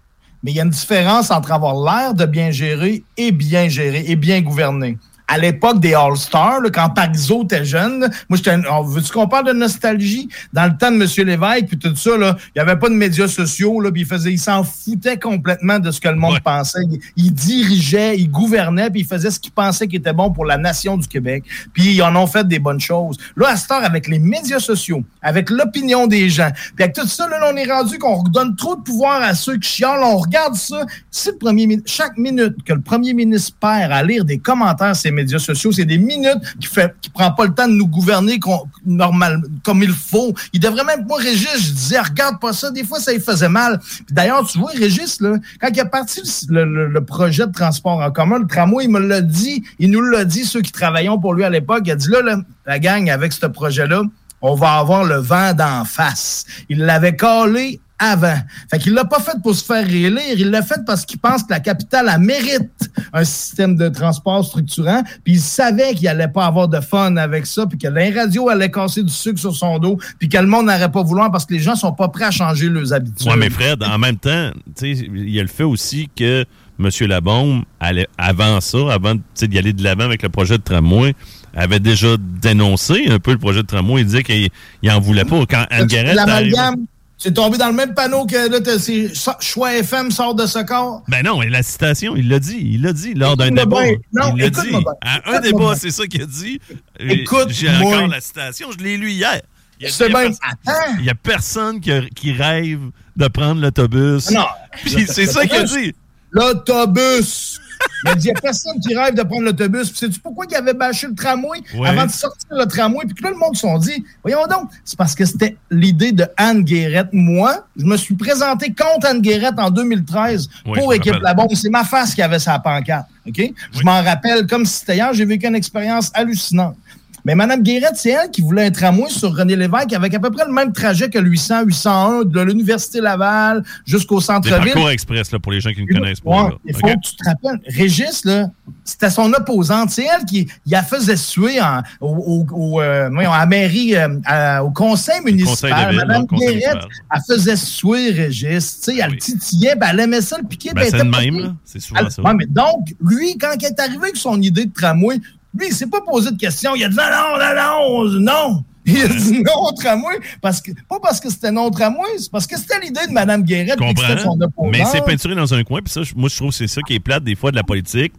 [0.46, 4.04] Mais il y a une différence entre avoir l'air de bien gérer et bien gérer
[4.06, 4.96] et bien gouverner.
[5.28, 10.28] À l'époque des All-Stars, quand Parizeau était jeune, moi, j'étais, veux-tu qu'on parle de nostalgie?
[10.52, 11.26] Dans le temps de M.
[11.26, 14.06] Lévesque, puis tout ça, là, il n'y avait pas de médias sociaux, là, puis il
[14.06, 16.40] faisait, il s'en foutait complètement de ce que le monde Ouais.
[16.40, 16.78] pensait.
[16.90, 20.44] Il, il dirigeait, il gouvernait, puis il faisait ce qu'il pensait qui était bon pour
[20.44, 21.42] la nation du Québec.
[21.72, 23.16] Puis ils en ont fait des bonnes choses.
[23.36, 27.06] Là, à cette heure, avec les médias sociaux, avec l'opinion des gens, puis avec tout
[27.08, 30.04] ça, là, on est rendu qu'on donne trop de pouvoir à ceux qui chialent.
[30.04, 30.84] On regarde ça.
[31.10, 35.15] Si le premier chaque minute que le premier ministre perd à lire des commentaires les
[35.16, 38.38] médias sociaux, c'est des minutes qui fait qui prend pas le temps de nous gouverner
[38.38, 40.32] comme il faut.
[40.52, 43.48] Il devrait même pas Régis, je disais regarde pas ça, des fois ça lui faisait
[43.48, 43.80] mal.
[44.10, 48.00] D'ailleurs, tu vois Régis là, quand il a parti le, le- le projet de transport
[48.00, 51.08] en commun, le tramway, il me l'a dit, il nous l'a dit ceux qui travaillaient
[51.20, 54.02] pour lui à l'époque, il a dit là, là, la gang avec ce projet-là,
[54.42, 56.44] on va avoir le vent d'en face.
[56.68, 58.36] Il l'avait collé avant.
[58.70, 61.42] Fait qu'il l'a pas fait pour se faire réélire, il l'a fait parce qu'il pense
[61.42, 66.28] que la capitale a mérite un système de transport structurant, puis il savait qu'il allait
[66.28, 69.54] pas avoir de fun avec ça, puis que les radios allaient casser du sucre sur
[69.54, 72.08] son dos, puis que le monde n'aurait pas vouloir parce que les gens sont pas
[72.08, 73.26] prêts à changer leurs habitudes.
[73.26, 76.44] Oui, mais Fred, en même temps, tu sais, il y a le fait aussi que
[76.78, 76.90] M.
[77.08, 80.62] Labombe, allait, avant ça, avant tu sais, d'y aller de l'avant avec le projet de
[80.62, 81.14] tramway,
[81.54, 84.02] avait déjà dénoncé un peu le projet de tramway.
[84.02, 84.50] Il disait qu'il
[84.82, 85.42] il en voulait pas.
[85.48, 86.84] Quand Anne Garrett L'amalgame,
[87.18, 91.02] c'est tombé dans le même panneau que là, Choix FM sort de ce corps.
[91.08, 92.58] Ben non, et la citation, il l'a dit.
[92.74, 93.84] Il l'a dit lors d'un débat.
[94.12, 94.72] Non, il l'a dit.
[95.00, 96.60] À un débat, c'est ça qu'il a dit.
[97.00, 97.46] Écoute-moi.
[97.50, 98.68] J'ai encore la citation.
[98.72, 99.40] Je l'ai lu hier.
[99.78, 102.80] Il y a- personne qui, a- qui rêve
[103.16, 104.30] de prendre l'autobus.
[104.30, 104.46] Non.
[104.84, 105.94] Puis c'est ça qu'il a dit.
[106.32, 107.60] L'autobus.
[108.04, 109.90] Il a dit, il n'y a personne qui rêve de prendre l'autobus.
[109.90, 111.88] Puis sais-tu pourquoi il avait bâché le tramway Ouais.
[111.88, 113.04] avant de sortir le tramway?
[113.06, 116.12] Puis que là, le monde se sont dit, voyons donc, c'est parce que c'était l'idée
[116.12, 117.08] de Anne Guérette.
[117.12, 121.14] Moi, je me suis présenté contre Anne Guérette en 2013 Oui, je pour Équipe.
[121.22, 121.52] La Bombe.
[121.54, 123.06] C'est ma face qui avait sa pancarte.
[123.26, 123.40] OK?
[123.72, 125.12] Je m'en rappelle comme si c'était hier.
[125.14, 126.76] J'ai vécu une expérience hallucinante.
[127.26, 130.30] Mais Mme Guérette, c'est elle qui voulait un tramway sur René Lévesque avec à peu
[130.30, 134.72] près le même trajet que le 800, 801 de l'Université Laval jusqu'au centre-ville.
[134.72, 136.44] parcours express, là, pour les gens qui ne connaissent pas.
[136.44, 137.60] ouais, il faut que tu te rappelles.
[137.66, 138.46] Régis, là,
[138.84, 139.90] c'était son opposante.
[139.90, 144.70] C'est elle qui la faisait suer en, au, euh, à la mairie, euh, à- au
[144.70, 145.90] conseil municipal.
[145.90, 146.78] ville, Madame non, Guérette,
[147.12, 148.78] elle faisait suer Régis.
[148.82, 149.18] Sais, elle Oui.
[149.18, 150.70] titillait, ben, elle aimait ça le piquer.
[150.72, 151.56] Ben, ben, c'est le même.
[151.64, 152.22] C'est souvent Elle- ça.
[152.22, 155.16] ouais, mais donc, lui, quand il est arrivé avec son idée de tramway,
[155.58, 156.74] lui, il s'est pas posé de questions.
[156.74, 157.04] Il a dit non,
[157.38, 158.64] non, non, non.
[158.88, 162.06] Il a dit non au tramway, parce que, pas parce que c'était non au tramway,
[162.18, 163.78] c'est parce que c'était l'idée de Mme Guérette.
[164.22, 164.38] Son.
[164.70, 165.80] Mais c'est peinturé dans un coin.
[165.82, 167.64] Puis ça, moi, je trouve que c'est ça qui est plate des fois de la
[167.64, 168.12] politique.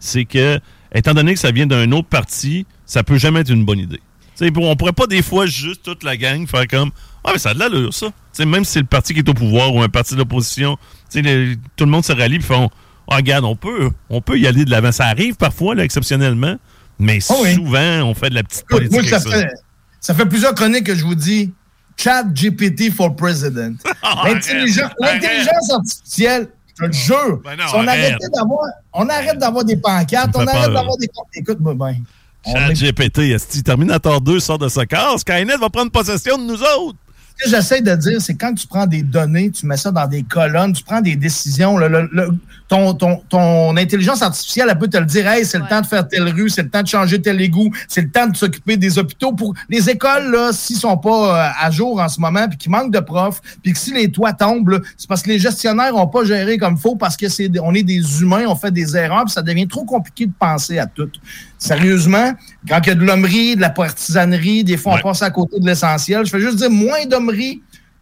[0.00, 0.58] C'est que,
[0.94, 4.00] étant donné que ça vient d'un autre parti, ça peut jamais être une bonne idée.
[4.38, 6.90] Tu sais, pour- on pourrait pas des fois juste toute la gang faire comme
[7.24, 8.06] Ah, mais ça a de l'allure, ça.
[8.38, 10.76] Même si c'est le parti qui est au pouvoir ou un parti d'opposition,
[11.12, 12.70] tout le monde se rallie et font
[13.10, 14.92] Ah, regarde, on peut, on peut y aller de l'avant.
[14.92, 16.56] Ça arrive parfois, là, exceptionnellement,
[16.98, 17.54] mais Ah oui.
[17.54, 18.92] souvent, on fait de la petite politique.
[19.10, 19.46] moi, ça fait,
[20.00, 21.52] ça fait plusieurs chroniques que je vous dis
[21.96, 23.74] Chat GPT for President.
[24.24, 27.40] L'intelligence Arrête, l'intelligence artificielle, je te le jure.
[27.42, 28.14] Ben non, si on, arrête.
[28.34, 28.60] d'avoir,
[28.92, 31.08] on arrête d'avoir des pancartes, on arrête d'avoir des.
[31.34, 31.96] Écoute-moi bien.
[32.46, 35.20] Chat est- GPT, esti, Terminator 2 sort de sa case.
[35.20, 36.98] Skynet va prendre possession de nous autres.
[37.38, 40.06] Ce que j'essaie de dire, c'est quand tu prends des données, tu mets ça dans
[40.06, 41.76] des colonnes, tu prends des décisions.
[41.76, 42.30] le- le- le-
[42.68, 45.86] ton, ton, ton intelligence artificielle, elle peut te le dire Hey, c'est le temps de
[45.86, 48.76] faire telle rue, c'est le temps de changer tel égout, c'est le temps de s'occuper
[48.76, 49.32] des hôpitaux.
[49.32, 52.72] Pour les écoles, là, s'ils sont pas euh, à jour en ce moment, puis qu'il
[52.72, 56.08] manque de profs, puis que si les toits tombent, c'est parce que les gestionnaires n'ont
[56.08, 58.96] pas géré comme il faut, parce que c'est on est des humains, on fait des
[58.96, 61.08] erreurs, puis ça devient trop compliqué de penser à tout.
[61.58, 62.32] Sérieusement,
[62.68, 65.02] quand il y a de l'hommerie, de la partisanerie, des fois on Ouais.
[65.02, 66.24] passe à côté de l'essentiel.
[66.26, 67.06] Je fais juste dire moins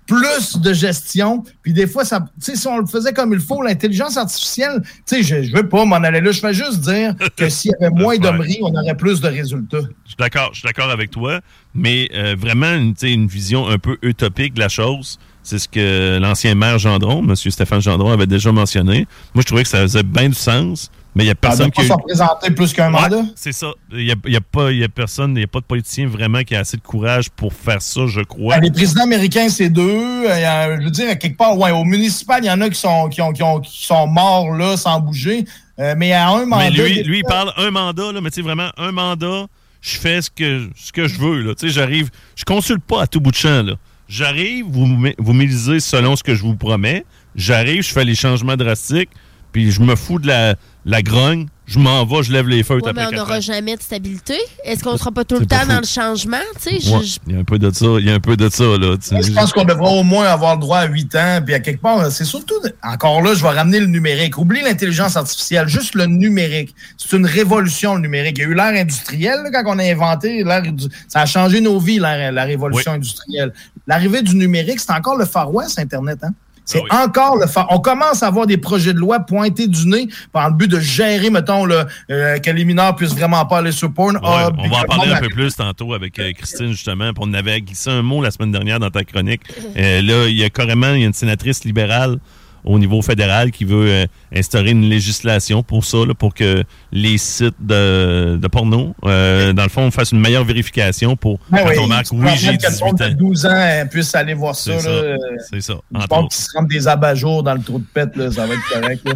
[0.07, 1.45] plus de gestion.
[1.63, 5.53] Puis des fois, ça, si on le faisait comme il faut, l'intelligence artificielle, je, je
[5.53, 6.31] veux pas m'en aller là.
[6.31, 9.79] Je fais juste dire que s'il y avait moins d'hommerie, on aurait plus de résultats.
[9.79, 11.41] Je suis d'accord, je suis d'accord avec toi,
[11.75, 15.19] mais euh, vraiment une vision un peu utopique de la chose.
[15.43, 17.37] C'est ce que l'ancien maire Gendron, M.
[17.37, 19.07] Stéphane Gendron, avait déjà mentionné.
[19.35, 21.71] Moi, je trouvais que ça faisait bien du sens, mais il n'y a personne ne
[21.71, 21.91] qui.
[21.91, 23.23] a représenter plus qu'un Ouais, mandat.
[23.37, 23.73] c'est ça.
[23.93, 25.61] Il n'y a, il y a pas, il y a personne, il n'y a pas
[25.61, 28.57] de politicien vraiment qui a assez de courage pour faire ça, je crois.
[28.57, 29.83] Ben, les présidents américains, c'est deux.
[29.83, 32.69] Euh, il je veux dire, à quelque part, ouais, au municipal, il y en a
[32.69, 35.45] qui sont, qui, ont, qui, ont, qui sont morts là sans bouger.
[35.79, 36.65] Euh, mais à un mandat.
[36.65, 39.47] Mais lui, lui, il parle un mandat, là, mais tu sais, vraiment, un mandat,
[39.81, 41.41] je fais ce que, ce que je veux.
[41.43, 41.55] Là.
[41.55, 43.63] Tu sais, j'arrive, je consulte pas à tout bout de champ.
[43.63, 43.75] Là.
[44.09, 44.87] J'arrive, vous,
[45.19, 47.05] vous m'élisez selon ce que je vous promets.
[47.35, 49.11] J'arrive, je fais les changements drastiques,
[49.55, 51.47] puis je me fous de la, la grogne.
[51.67, 54.37] Je m'en vais, je lève les feutres Ouais, mais on n'aura jamais de stabilité.
[54.65, 56.37] Est-ce qu'on sera pas tout le pas temps dans le changement?
[56.63, 58.15] Tu sais, je- Ouais, je- il y a un peu de ça, il y a
[58.15, 58.97] un peu de ça, là.
[58.99, 59.23] tu sais.
[59.23, 61.41] Je pense qu'on devrait au moins avoir le droit à 8 ans.
[61.43, 64.37] Puis à quelque part, c'est surtout, encore là, je vais ramener le numérique.
[64.37, 66.75] Oublie l'intelligence artificielle, juste le numérique.
[66.99, 68.37] C'est une révolution, le numérique.
[68.37, 71.27] Il y a eu l'ère industrielle, là, quand on a inventé l'ère du- Ça a
[71.27, 73.55] changé nos vies, la révolution industrielle.
[73.87, 76.19] L'arrivée du numérique, c'est encore le Far West, Internet.
[76.25, 76.35] Hein?
[76.65, 77.09] C'est Ah oui.
[77.09, 77.45] encore le.
[77.71, 80.81] On commence à avoir des projets de loi pointés du nez par le but de
[80.81, 84.17] gérer, mettons, là, euh, que les mineurs puissent vraiment pas aller sur porn.
[84.17, 87.13] Ouais, Ah, on va en le parler un peu plus tantôt avec euh, Christine, justement.
[87.13, 89.43] Puis on avait glissé un mot la semaine dernière dans ta chronique.
[89.77, 92.19] Euh, là, il y a carrément il y a une sénatrice libérale
[92.65, 97.19] au niveau fédéral qui veut euh, instaurer une législation pour ça, là, pour que les
[97.19, 101.69] sites de, de porno, euh, dans le fond, fassent une meilleure vérification pour Ben quand
[101.71, 103.15] oui, on marque oui, j'ai que le 18 monde de ans.
[103.17, 104.73] 12 ans puisse aller voir ça.
[104.79, 104.91] C'est ça.
[104.91, 105.17] là, euh,
[105.51, 105.75] C'est ça.
[106.01, 108.55] Je pense qu'ils se rendent des abat-jours dans le trou de pète, là, ça va
[108.55, 109.07] être correct.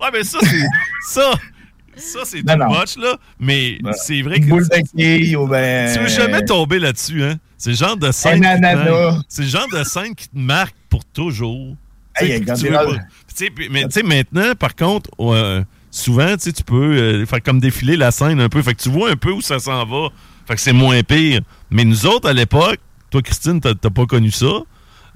[0.00, 0.64] Ouais, mais ça, c'est.
[1.10, 1.32] ça,
[1.96, 2.68] ça c'est too non.
[2.68, 3.16] much, là.
[3.40, 4.46] Mais Ben, c'est vrai que.
[4.46, 5.92] boule de ou ben.
[5.92, 7.34] Tu veux jamais tomber là-dessus, hein?
[7.56, 8.40] C'est le genre de scène.
[8.40, 11.74] Qui te C'est le genre de scène qui te marque pour toujours.
[12.24, 13.02] Hey, tu veux pas-
[13.70, 18.10] mais tu sais, maintenant, par contre, euh, souvent, tu peux euh, faire comme défiler la
[18.10, 18.60] scène un peu.
[18.62, 20.08] Fait que tu vois un peu où ça s'en va.
[20.46, 21.40] Fait que c'est moins pire.
[21.70, 22.78] Mais nous autres, à l'époque,
[23.10, 24.46] toi, Christine, t'as pas connu ça.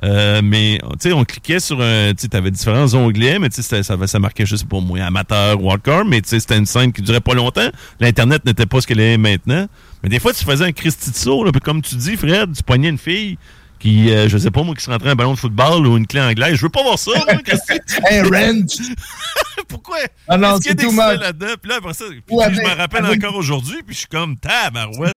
[0.04, 2.10] Euh, mais tu sais, on cliquait sur un.
[2.12, 5.62] Tu sais, t'avais différents onglets, mais tu sais, ça, ça marquait, sais pas moi, amateur
[5.62, 7.70] ou hardcore, mais tu sais, c'était une scène qui durait pas longtemps.
[8.00, 9.66] L'Internet n'était pas ce qu'elle est maintenant.
[10.02, 12.52] Mais des fois, tu faisais un Christy de saut, là, puis comme tu dis, Fred,
[12.52, 13.38] tu poignais une fille
[13.82, 16.06] qui, euh, je sais pas moi, qui se rentrait un ballon de football ou une
[16.06, 16.54] clé anglaise.
[16.54, 17.26] Je veux pas voir ça, moi,
[18.30, 18.76] wrench.
[19.68, 19.98] Pourquoi?
[20.28, 21.54] Ah non, Qu'est-ce qu'il y a là-dedans?
[21.60, 23.98] Puis là, après ça, puis Ouais, je mais me rappelle avec- encore aujourd'hui, puis je
[24.00, 25.12] suis comme, tabarouette.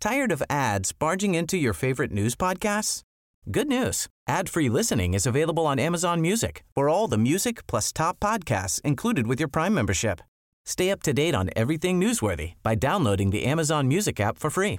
[0.00, 3.00] Tired of ads barging into your favorite news podcasts?
[3.50, 4.06] Good news.
[4.28, 9.26] Ad-free listening is available on Amazon Music for all the music plus top podcasts included
[9.26, 10.20] with your Prime membership.
[10.66, 14.78] Stay up to date on everything newsworthy by downloading the Amazon Music app for free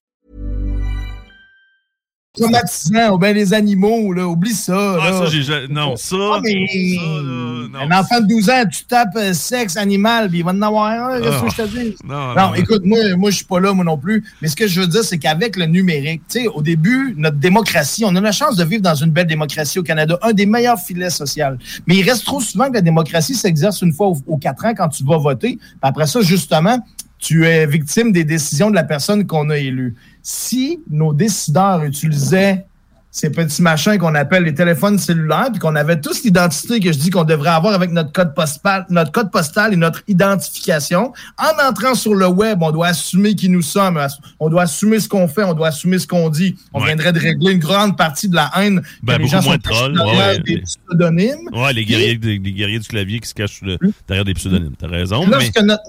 [2.33, 4.73] Traumatisant, ou bien les animaux, là, oublie ça.
[5.01, 5.17] Ah, là.
[5.19, 6.15] ça, j'ai ja- Non, ça.
[6.35, 6.65] Ah, mais
[6.95, 7.79] ça, là, non.
[7.91, 10.85] un enfant de 12 ans, tu tapes euh, sexe animal, puis il va en avoir
[11.09, 11.95] un, qu'est-ce que je te dis?
[12.05, 14.23] Non, Non, écoute, moi, moi je suis pas là, moi non plus.
[14.41, 17.35] Mais ce que je veux dire, c'est qu'avec le numérique, tu sais, au début, notre
[17.35, 20.45] démocratie, on a la chance de vivre dans une belle démocratie au Canada, un des
[20.45, 21.47] meilleurs filets sociaux.
[21.85, 24.73] Mais il reste trop souvent que la démocratie s'exerce une fois aux, aux quatre ans
[24.73, 25.57] quand tu vas voter.
[25.57, 26.79] Puis après ça, justement,
[27.19, 29.95] tu es victime des décisions de la personne qu'on a élue.
[30.23, 32.65] Si nos décideurs utilisaient
[33.13, 36.97] ces petits machins qu'on appelle les téléphones cellulaires, puis qu'on avait tous l'identité que je
[36.97, 41.11] dis qu'on devrait avoir avec notre code postal, notre code postal et notre identification.
[41.37, 43.99] En entrant sur le web, on doit assumer qui nous sommes,
[44.39, 46.55] on doit assumer ce qu'on fait, on doit assumer ce qu'on dit.
[46.73, 46.87] On Ouais.
[46.87, 49.57] viendrait de régler une grande partie de la haine Ben, que les gens moins sont
[49.57, 51.49] de trolls, cachés ouais, des pseudonymes.
[51.53, 54.75] Ouais, les guerriers, les guerriers du clavier qui se cachent le- derrière des pseudonymes.
[54.79, 55.25] T'as raison.
[55.25, 55.31] Mais...
[55.31, 55.81] Lorsque notre,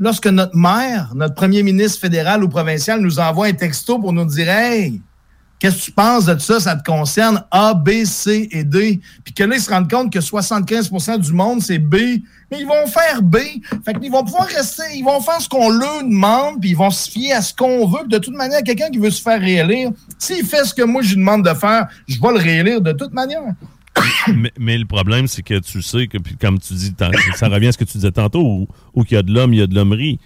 [0.00, 4.24] lorsque notre maire, notre premier ministre fédéral ou provincial nous envoie un texto pour nous
[4.24, 5.00] dire Hey,
[5.60, 6.58] qu'est-ce que tu penses de ça?
[6.58, 8.98] Ça te concerne A, B, C et D.
[9.22, 11.96] Puis que là, ils se rendent compte que 75% du monde, c'est B.
[12.50, 13.36] Mais ils vont faire B.
[13.84, 16.90] Fait qu'ils vont pouvoir rester, ils vont faire ce qu'on leur demande, puis ils vont
[16.90, 18.08] se fier à ce qu'on veut.
[18.08, 21.10] De toute manière, quelqu'un qui veut se faire réélire, s'il fait ce que moi, je
[21.10, 23.42] lui demande de faire, je vais le réélire de toute manière.
[24.34, 26.94] Mais, mais le problème, c'est que tu sais que, puis comme tu dis,
[27.36, 29.52] ça revient à ce que tu disais tantôt, où, où qu'il y a de l'homme,
[29.52, 30.18] il y a de l'hommerie.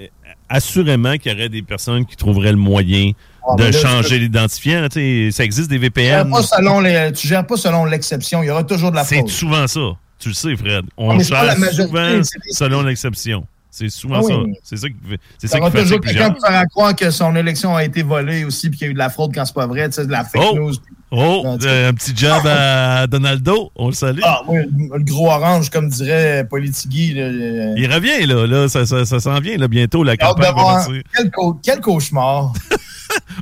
[0.00, 0.06] Euh,
[0.48, 3.12] Assurément qu'il y aurait des personnes qui trouveraient le moyen
[3.48, 4.86] Ah, de là, changer l'identifiant.
[4.90, 6.26] Ça existe des VPN.
[6.26, 8.42] gères pas selon les- tu gères pas selon l'exception.
[8.42, 9.30] Il y aura toujours de la C'est fraude.
[9.30, 9.80] souvent ça.
[10.18, 10.84] Tu le sais, Fred.
[10.90, 13.46] Ah, On c'est gère majorité, souvent c'est selon l'exception.
[13.70, 14.52] C'est souvent Ah oui.
[14.54, 14.60] ça.
[14.62, 17.34] C'est ça qui fait, c'est Ça ça qui fait toujours quelqu'un faire croire que son
[17.34, 19.54] élection a été volée aussi puis qu'il y a eu de la fraude quand c'est
[19.54, 20.56] pas vrai, tu sais, de la fake Oh!
[20.56, 20.74] news.
[21.14, 23.70] Oh, tu- euh, un petit job à Donaldo.
[23.76, 24.20] On le salue.
[24.24, 27.12] Ah, oui, le gros orange, comme dirait Politigui.
[27.14, 28.46] là, euh, Il revient, là.
[28.46, 30.02] là ça ça, ça s'en vient là, bientôt.
[30.04, 31.02] La campagne va partir.
[31.14, 31.30] Quel,
[31.62, 32.52] quel cauchemar.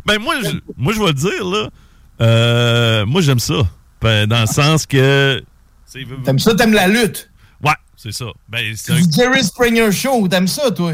[0.05, 1.69] Ben moi, je, moi, je vais le dire, là.
[2.21, 3.55] Euh, moi, j'aime ça.
[4.03, 5.41] Ben, dans le sens que.
[6.25, 7.31] T'aimes ça, t'aimes la lutte?
[7.65, 8.27] Ouais, c'est ça.
[8.49, 10.93] Ben, c'est un, Jerry Springer Show, t'aimes ça, toi?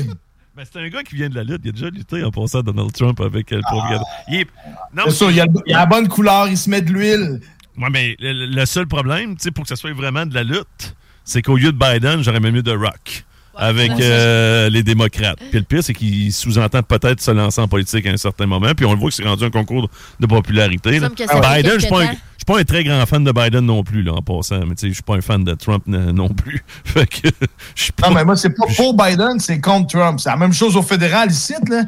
[0.56, 1.60] Ben, c'est un gars qui vient de la lutte.
[1.64, 4.00] Il a déjà lutté en passant à Donald Trump avec euh, le pauvre gars.
[4.28, 4.46] Il est-
[4.94, 7.40] Non, C'est sûr, il y, a, il la bonne couleur, il se met de l'huile.
[7.78, 10.44] Ouais, mais le, le seul problème, tu sais, pour que ça soit vraiment de la
[10.44, 13.24] lutte, c'est qu'au lieu de Biden, j'aurais même mieux de Rock.
[13.56, 15.38] Avec euh, les démocrates.
[15.50, 18.72] Puis le pire, c'est qu'il sous-entend peut-être se lancer en politique à un certain moment.
[18.76, 19.88] Puis on le voit que c'est rendu un concours
[20.20, 20.98] de popularité.
[20.98, 21.08] là.
[21.08, 22.12] Biden, je suis pas, un- temps.
[22.12, 24.60] je suis pas un très grand fan de Biden non plus, là, en passant.
[24.60, 26.62] Mais tu sais, je suis pas un fan de Trump euh, non plus.
[26.84, 27.28] fait que
[27.74, 28.08] je suis pas...
[28.08, 30.20] Non, mais moi, c'est pas pour Biden, c'est contre Trump.
[30.20, 31.82] C'est la même chose au fédéral ici, là.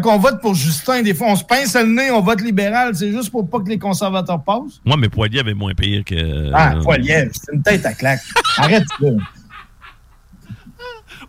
[0.00, 2.94] Quand on vote pour Justin, des fois, on se pince le nez, on vote libéral.
[2.96, 4.80] C'est juste pour pas que les conservateurs passent.
[4.86, 6.50] Moi, mais Poilier avait moins pire que...
[6.54, 8.20] Ah, euh, Poilievre, c'est une tête à claque.
[8.56, 9.06] Arrête ça.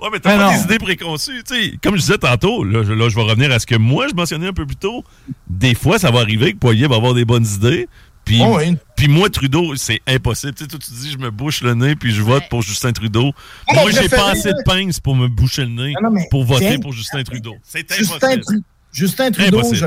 [0.04, 0.58] Ouais, mais t'as Mais pas non.
[0.58, 1.44] des idées préconçues.
[1.48, 1.74] tu sais.
[1.82, 4.14] Comme je disais tantôt, là je, là, je vais revenir à ce que moi, je
[4.14, 5.04] mentionnais un peu plus tôt.
[5.48, 7.88] Des fois, ça va arriver que Poirier va avoir des bonnes idées.
[8.26, 8.78] Puis, Oh, oui.
[8.96, 10.54] puis moi, Trudeau, c'est impossible.
[10.54, 12.92] Tu sais, toi, tu dis, je me bouche le nez, puis je vote pour Justin
[12.94, 13.32] Trudeau.
[13.74, 16.28] mon moi, j'ai pas assez de pince pour me boucher le nez Non, non, mais
[16.30, 17.56] pour voter pour Justin Trudeau.
[17.64, 18.62] C'est Justin, impossible.
[18.94, 19.78] Justin Trudeau, Impossible.
[19.78, 19.86] je,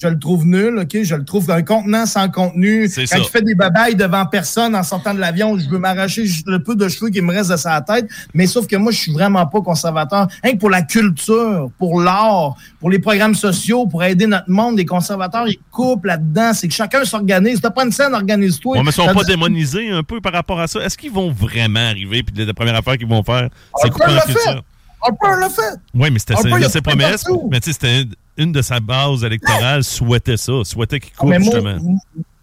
[0.00, 1.02] je le trouve nul, OK?
[1.02, 2.88] Je le trouve un contenant sans contenu.
[2.94, 3.18] Quand ça.
[3.18, 6.62] il fait des babayes devant personne en sortant de l'avion, je veux m'arracher juste le
[6.62, 8.08] peu de cheveux qui me reste de sa tête.
[8.34, 10.28] Mais sauf que moi, je suis vraiment pas conservateur.
[10.42, 14.86] Que pour la culture, pour l'art, pour les programmes sociaux, pour aider notre monde, les
[14.86, 16.52] conservateurs, ils coupent là-dedans.
[16.54, 17.60] C'est que chacun s'organise.
[17.60, 18.76] T'as pas une scène, organise-toi.
[18.78, 20.80] Ouais, mais ils sont pas dit- démonisés un peu par rapport à ça.
[20.80, 22.22] Est-ce qu'ils vont vraiment arriver?
[22.22, 23.48] Puis la première affaire qu'ils vont faire,
[23.80, 24.58] c'est Un couper fait.
[25.02, 25.78] Harper l'a fait.
[25.94, 27.24] Oui, mais c'était ses, promesses.
[27.50, 30.52] Mais tu sais, c'était une, une de sa base électorale souhaitait ça.
[30.64, 31.78] Souhaitait qu'il coupe, moi, justement.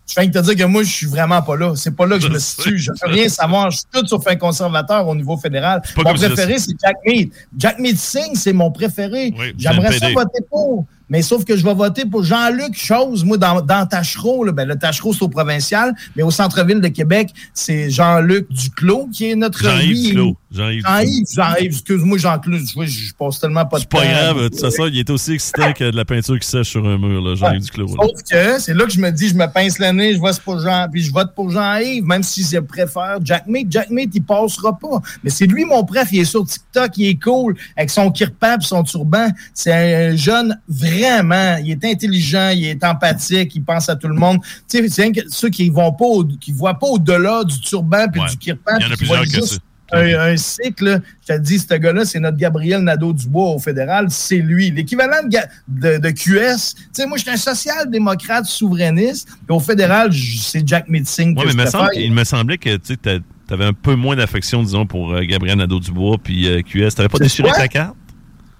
[0.08, 1.74] je viens de te dire que moi, je suis vraiment pas là.
[1.76, 2.78] C'est pas là que je, Je me situe.
[2.78, 3.72] Je veux rien savoir.
[3.72, 5.82] Je suis tout sauf un conservateur au niveau fédéral.
[5.98, 7.32] Mon préféré, c'est Jack Mead.
[7.58, 9.34] Jack Mead Singh, c'est mon préféré.
[9.38, 10.86] Oui, J'aimerais ça voter pour.
[11.10, 13.24] Mais sauf que je vais voter pour Jean-Luc Chose.
[13.24, 16.88] Moi, dans, dans Tachereau, là, ben, le Tachereau, c'est au provincial, mais au centre-ville de
[16.88, 20.36] Québec, c'est Jean-Luc Duclos qui est notre Duclos.
[20.56, 20.94] Jean-Yves Duclos.
[20.94, 24.60] Jean-Yves, Jean-Yves, excuse-moi, Jean-Claude, je, je passe tellement pas de C'est pas grave, de toute
[24.62, 27.36] façon, il est aussi excitant que de la peinture qui sèche sur un mur, là,
[27.36, 27.88] Jean-Yves Duclos.
[27.88, 28.04] là.
[28.04, 30.40] Sauf que c'est là que je me dis, je me pince le nez, je vote
[30.42, 33.68] pour Jean, puis je vote pour Jean-Yves, même si je préfère Jack Mate.
[33.70, 35.02] Jack Mate, il passera pas.
[35.24, 38.58] Mais c'est lui mon préf, il est sur TikTok, il est cool, avec son kirpan
[38.60, 39.28] et son turban.
[39.54, 44.16] C'est un jeune vraiment, il est intelligent, il est empathique, il pense à tout le
[44.16, 44.40] monde.
[44.70, 48.22] Tu sais, c'est ceux qui vont pas, au- qui voient pas au-delà du turban puis
[48.22, 48.30] Ouais.
[48.30, 48.78] du kirpan.
[48.80, 49.58] Il y en a plusieurs que ça.
[49.92, 54.38] Un, un cycle, je te dis, ce gars-là, c'est notre Gabriel Nadeau-Dubois au fédéral, c'est
[54.38, 54.72] lui.
[54.72, 59.56] L'équivalent de, Ga- de- de QS, tu sais, moi, je suis un social-démocrate souverainiste, puis
[59.56, 62.04] au fédéral, c'est Jack Mitzing Ouais, mais il me, semble, préfère.
[62.04, 62.98] il me semblait que tu
[63.52, 66.96] avais un peu moins d'affection, disons, pour euh, Gabriel Nadeau-Dubois puis euh, QS.
[66.96, 67.96] T'avais pas déchiré ta carte?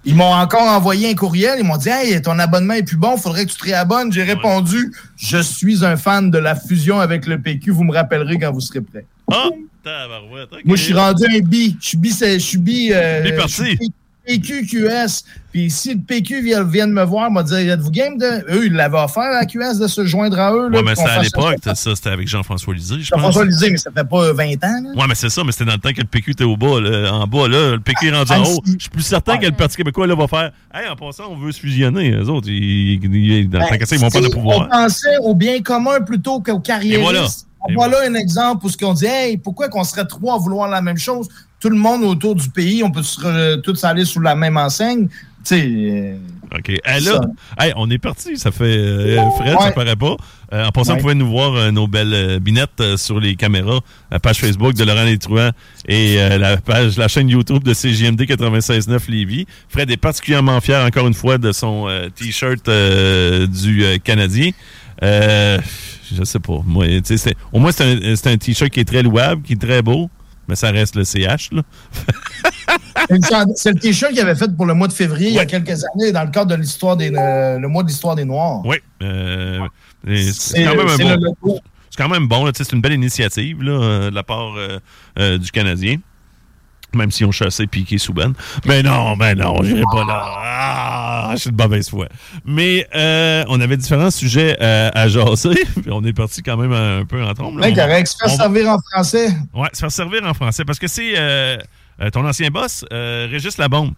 [0.08, 3.18] Ils m'ont encore envoyé un courriel, ils m'ont dit «Hey, ton abonnement est plus bon,
[3.18, 7.26] faudrait que tu te réabonnes.» J'ai répondu «Je suis un fan de la fusion avec
[7.26, 9.08] le PQ, vous me rappellerez quand vous serez prêt.
[9.34, 9.48] Ah!
[9.86, 10.50] Tabarouette.
[10.66, 11.78] Moi, je suis rendu un bi.
[11.80, 12.90] Je suis bi, c'est- je suis bi.
[12.92, 13.54] euh, Biparti.
[13.64, 13.92] je suis
[14.28, 15.24] PQ, QS.
[15.52, 18.26] Puis si le PQ vient, vient de me voir, m'a dit Êtes-vous game de.
[18.52, 20.68] Eux, ils l'avaient offert à QS de se joindre à eux.
[20.70, 21.76] là, Ouais, mais c'était à l'époque, ça.
[21.76, 23.20] ça, c'était avec Jean-François Lisée, je pense.
[23.20, 24.82] Jean-François Lisée, mais ça fait pas 20 ans.
[24.84, 24.90] Là.
[25.00, 26.82] Ouais, mais c'est ça, mais c'était dans le temps que le PQ était au bas,
[26.82, 27.74] là, en bas, là.
[27.74, 28.62] Le PQ est rendu en Ah, haut.
[28.66, 28.74] si.
[28.74, 31.38] Je suis plus certain que le Parti québécois, là, va faire Hey, en passant, on
[31.38, 32.10] veut se fusionner.
[32.10, 34.62] Les autres, ils, ils- dans le temps que ça, ils vont pas Ben, le pouvoir.
[34.62, 37.00] On pensait au bien commun plutôt qu'au carriéristes.
[37.00, 37.28] Et voilà.
[37.74, 40.82] Voilà un exemple où ce qu'on dit Hey, pourquoi qu'on serait trois à vouloir la
[40.82, 41.28] même chose?
[41.60, 45.08] Tout le monde autour du pays, on peut se tous aller sous la même enseigne.
[45.08, 45.62] Tu sais.
[45.68, 46.18] euh,
[46.58, 46.70] OK.
[46.84, 47.22] Hey, là,
[47.60, 48.38] hey, on est parti.
[48.38, 50.16] Ça fait euh, Fred, ça paraît pas.
[50.54, 50.98] Euh, en passant, Ouais.
[50.98, 53.80] vous pouvez nous voir euh, nos belles binettes sur les caméras,
[54.12, 55.50] la page Facebook de Laurent Létruant
[55.88, 59.46] et la page, la chaîne YouTube de CJMD 96.9 Lévis.
[59.70, 62.68] Fred est particulièrement fier, encore une fois, de son T-shirt
[63.50, 64.52] du Canadien.
[65.04, 65.58] Euh,
[66.14, 66.62] je sais pas.
[66.66, 66.86] Moi,
[67.54, 70.10] au moins, c'est un, un T-shirt qui est très louable, qui est très beau.
[70.48, 71.50] Mais ça reste le CH,
[73.56, 75.84] C'est le t-shirt qu'il avait fait pour le mois de février il y a quelques
[75.94, 78.62] années dans le cadre de l'histoire des euh, le mois de l'histoire des Noirs.
[78.66, 78.78] Oui.
[79.04, 79.60] Euh,
[80.34, 81.60] c'est quand même un bon...
[81.90, 85.52] C'est quand même bon, c'est une belle initiative là, euh, de la part euh, du
[85.52, 85.98] Canadien.
[86.96, 88.32] Même si on chassait Piqué Souban.
[88.66, 90.24] Mais non, mais non, j'irai pas là.
[90.26, 92.08] Ah, je suis de mauvaise foi.
[92.46, 95.56] Mais euh, on avait différents sujets euh, à jaser.
[95.82, 97.60] Puis on est parti quand même un, peu en trombe.
[97.60, 97.68] là.
[97.70, 98.08] Ben, On correct.
[98.08, 99.28] Se faire on servir en français.
[99.54, 100.64] Ouais, se faire servir en français.
[100.66, 101.58] Parce que c'est euh,
[102.12, 103.94] ton ancien boss, Régis Labombe,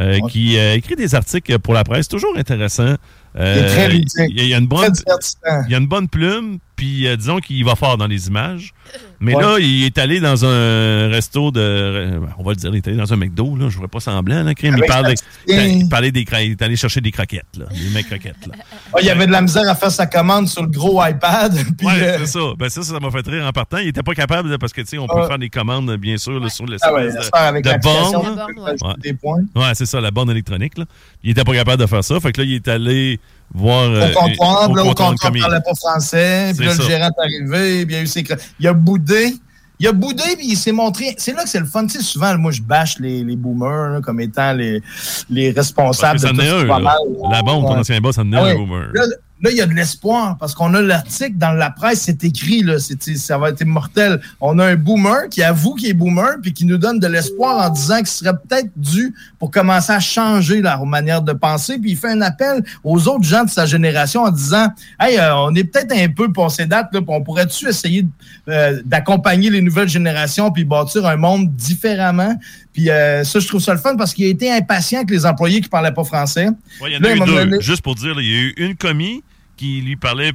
[0.00, 2.08] euh, qui euh, écrit des articles pour la presse.
[2.08, 2.94] Toujours intéressant.
[3.36, 4.10] Euh, Il est très ludique.
[4.28, 5.38] il y a- il y a une bonne, Très divertissant.
[5.66, 8.72] il y a une bonne plume, puis euh, disons qu'il va fort dans les images.
[9.20, 9.42] Mais Ouais.
[9.42, 11.60] là, il est allé dans un resto de.
[11.60, 13.60] euh, On va le dire, il est allé dans un McDo, là.
[13.60, 14.76] Je ne ferais pas semblant, là, crime.
[14.76, 15.64] Il, Sébastien.
[15.66, 17.66] il parlait des il est allé chercher des croquettes, là.
[17.70, 18.54] Des mecs croquettes, là.
[18.92, 21.54] Ah, il y avait de la misère à faire sa commande sur le gros iPad.
[21.78, 22.40] Puis, Ouais, euh, c'est ça.
[22.58, 23.78] Ben, ça, ça m'a fait rire en partant.
[23.78, 25.26] Il était pas capable, là, parce que, tu sais, on peut Ah.
[25.28, 29.72] faire des commandes, bien sûr, là, sur le ah site se de- de borne, Ouais.
[29.74, 30.84] c'est ça, la borne électronique, là.
[31.22, 32.20] Il était pas capable de faire ça.
[32.20, 33.18] Fait que là, il est allé
[33.52, 33.90] voir.
[33.90, 36.52] euh, Au comptoir, au là, au comptoir il- parlait pas français.
[36.56, 37.86] Puis là, le gérant est arrivé.
[37.86, 38.24] Puis il y a eu ses
[38.60, 39.34] Il a boudé.
[39.80, 41.14] il a boudé puis il s'est montré.
[41.18, 41.86] C'est là que c'est le fun.
[41.86, 44.80] Tu sais, souvent, moi, je bâche les, les boomers là, comme étant les,
[45.28, 46.96] les responsables de tout un, pas mal.
[47.30, 48.88] La bombe, ton ancien boss, ça en est Ah un, boomer.
[48.94, 49.02] Là,
[49.44, 52.62] là, il y a de l'espoir parce qu'on a l'article dans la presse, c'est écrit,
[52.62, 54.20] là, ça va être mortel.
[54.40, 57.64] On a un boomer qui avoue qu'il est boomer puis qui nous donne de l'espoir
[57.66, 61.78] en disant qu'il serait peut-être dû pour commencer à changer leur manière de penser.
[61.78, 65.36] Puis il fait un appel aux autres gens de sa génération en disant Hey, euh,
[65.36, 68.06] on est peut-être un peu passé date, là, puis on pourrait-tu essayer
[68.48, 72.34] euh, d'accompagner les nouvelles générations puis bâtir un monde différemment?
[72.72, 75.26] Puis euh, ça, je trouve ça le fun parce qu'il a été impatient avec les
[75.26, 76.48] employés qui parlaient pas français.
[76.80, 77.34] Ouais, il y en a eu deux.
[77.34, 79.22] donné- Juste pour dire, il y a eu une commis
[79.56, 80.32] qui lui parlait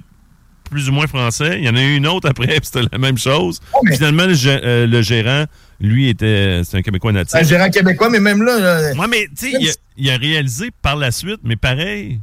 [0.70, 1.58] plus ou moins français.
[1.58, 3.60] Il y en a eu une autre après, puis c'était la même chose.
[3.74, 5.46] Oh, mais- Finalement, le, euh, le gérant,
[5.80, 7.32] lui, était c'est un Québécois natif.
[7.32, 10.10] C'est un gérant québécois, mais même là, là, Ouais, mais tu sais, il, a- il
[10.12, 12.20] a réalisé par la suite, mais pareil.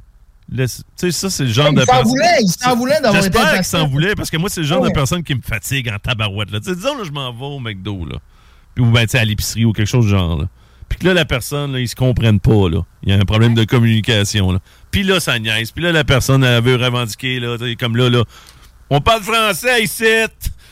[0.57, 3.17] Tu sais, ça, c'est le genre il de s'en personne- voulait, il s'en voulait d'avoir
[3.25, 4.91] été J'espère qu'il s'en voulait, parce que moi, c'est le genre Ouais.
[4.91, 6.53] de personne qui me fatigue en tabarouette.
[6.53, 6.61] Là.
[6.61, 8.19] Disons, là, je m'en vais au McDo, là.
[8.77, 10.49] Puis, ou ben, tu sais, à l'épicerie ou quelque chose du genre, là.
[10.89, 12.83] Puis que là, la personne, là, ils se comprennent pas, là.
[13.03, 14.61] Il y a un problème de communication, là.
[14.97, 15.73] Puis là, ça niaise.
[15.73, 18.25] Puis là, la personne, elle veut revendiquer, là, comme là, là.
[18.89, 20.07] On parle français ici!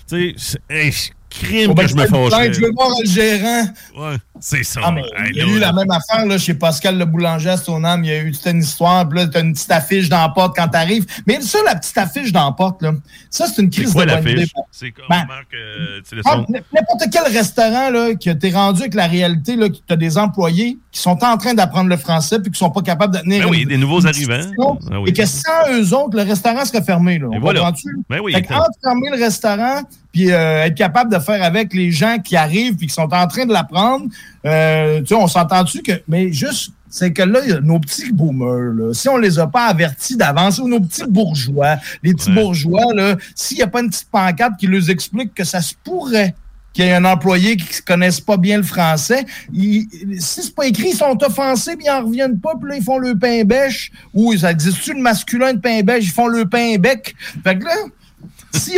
[0.08, 3.64] Tu sais, crime ben, que je me Je veux voir le gérant.
[3.96, 4.80] Ouais, c'est ça.
[4.84, 7.50] Ah, mais Hey, il y a eu la même affaire là, chez Pascal le boulanger
[7.50, 8.04] à Stoneham.
[8.04, 9.08] Il y a eu toute une histoire.
[9.08, 11.04] Puis là, tu as une petite affiche dans la porte quand tu arrives.
[11.26, 12.92] Mais ça, la petite affiche dans la porte, là,
[13.30, 14.46] ça, c'est une crise quoi de bonne idée.
[14.70, 18.94] C'est comme Ben, euh, Ah, son- N'importe quel restaurant là, que tu es rendu avec
[18.94, 22.38] la réalité, là, que tu as des employés qui sont en train d'apprendre le français
[22.40, 23.44] puis qui sont pas capables de tenir.
[23.44, 24.50] Ben oui, une- des nouveaux une arrivants.
[24.92, 25.10] Ah oui.
[25.10, 27.18] Et que sans eux autres, le restaurant serait fermé.
[27.18, 27.72] Là, On voilà.
[28.08, 29.82] Ben oui, Fait le restaurant
[30.14, 33.26] puis euh, être capable de faire avec les gens qui arrivent puis qui sont en
[33.26, 34.06] train de l'apprendre,
[34.46, 35.90] euh, tu sais, on s'entend-tu que.
[36.06, 39.40] Mais juste, c'est que là, il y a nos petits boomers, là, si on les
[39.40, 42.36] a pas avertis d'avance, ou nos petits bourgeois, les petits Ouais.
[42.36, 45.74] bourgeois, là, s'il n'y a pas une petite pancarte qui leur explique que ça se
[45.82, 46.32] pourrait
[46.72, 49.88] qu'il y ait un employé qui ne connaisse pas bien le français, ils-
[50.20, 52.82] si c'est pas écrit, ils sont offensés, puis ils en reviennent pas, puis là, ils
[52.84, 56.44] font le pain bêche, ou ça existe-tu le masculin de pain bêche, ils font le
[56.48, 57.14] pain bec.
[57.42, 57.74] Fait que là,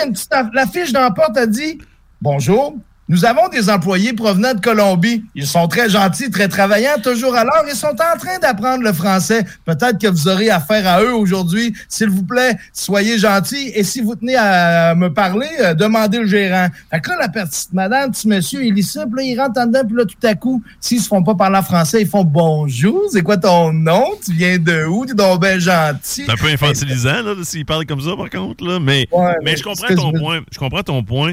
[0.01, 0.33] a une petite
[1.03, 1.79] la porte, elle dit
[2.21, 2.77] Bonjour,
[3.09, 5.25] nous avons des employés provenant de Colombie.
[5.35, 7.65] Ils sont très gentils, très travaillants, toujours à l'heure.
[7.69, 9.45] Ils sont en train d'apprendre le français.
[9.65, 11.75] Peut-être que vous aurez affaire à eux aujourd'hui.
[11.89, 13.71] S'il vous plaît, soyez gentils.
[13.75, 16.69] Et si vous tenez à me parler, euh, demandez le gérant.
[16.91, 19.67] Fait que là, la petite madame, petit monsieur, il ça, puis là, il rentre en
[19.67, 22.25] dedans, puis là, tout à coup, s'ils se font pas parler en français, ils font
[22.25, 24.05] Bonjour, c'est quoi ton nom?
[24.25, 25.07] Tu viens de où?
[25.07, 26.25] Tu es donc bien gentil.
[26.27, 28.79] C'est un peu infantilisant, là, s'il parle comme ça, par contre, là.
[28.81, 30.41] Mais, Ouais, mais mais je comprends ton je point.
[30.51, 31.33] Je comprends ton point.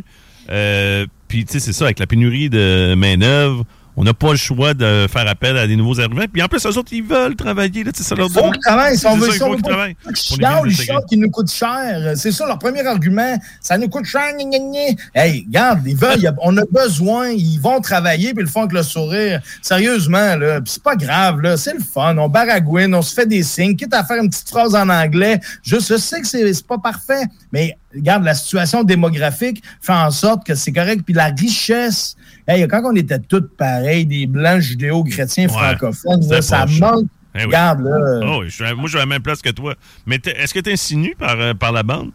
[0.50, 3.66] Euh, Puis, tu sais, c'est ça, avec la pénurie de main-d'œuvre,
[3.96, 6.26] on n'a pas le choix de faire appel à des nouveaux arrivants.
[6.32, 8.98] Puis en plus, eux autres, ils veulent travailler, là, ça leur Il faut qu'ils travaillent.
[8.98, 9.96] Si on veut, ça, travaillent.
[10.10, 12.14] ils qui nous coûtent cher.
[12.16, 13.38] C'est ça leur premier argument.
[13.62, 14.34] Ça nous coûte cher.
[14.36, 14.96] gna, gna, gna.
[15.14, 17.30] Hey, regarde, ils veulent, on a besoin.
[17.30, 19.42] Ils vont travailler puis ils le font avec le sourire.
[19.62, 20.62] Sérieusement, là.
[20.62, 21.56] Puis c'est pas grave, là.
[21.58, 22.18] C'est le fun.
[22.18, 23.76] On baragouine, on se fait des signes.
[23.76, 25.40] Quitte à faire une petite phrase en anglais.
[25.62, 30.46] Je, je sais que c'est pas parfait, mais regarde, la situation démographique fait en sorte
[30.46, 31.04] que c'est correct.
[31.06, 32.16] Puis la richesse.
[32.48, 37.06] Hey, quand on était tous pareils, des blancs judéo-chrétiens Ouais, francophones, là, ça manque.
[37.36, 37.46] Eh oui.
[37.46, 38.20] Regarde, là.
[38.24, 39.76] Oh, oui, je suis à- moi, je suis à la même place que toi.
[40.06, 42.12] Mais est-ce que tu insinues par, euh, par la bande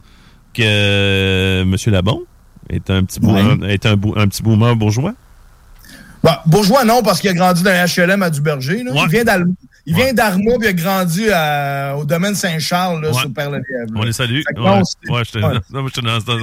[0.55, 1.75] que euh, M.
[1.87, 2.23] Labon
[2.69, 5.15] est un petit, boomer, est un, bou- un petit boomer bourgeois?
[6.23, 8.83] Bah, bourgeois, non, parce qu'il a grandi dans un HLM à Duberger.
[8.85, 8.93] là.
[8.93, 8.99] Ouais.
[9.05, 9.47] Il vient d'Al-
[9.89, 10.05] il Ouais.
[10.05, 13.19] vient d'Armand, puis il a grandi à- au domaine Saint-Charles, là, Ouais.
[13.21, 13.91] sur Père-le-Lièvre.
[13.97, 14.43] On les salue.
[14.57, 15.89] Ouais, c'est- ouais, j'étais moi, dans, dans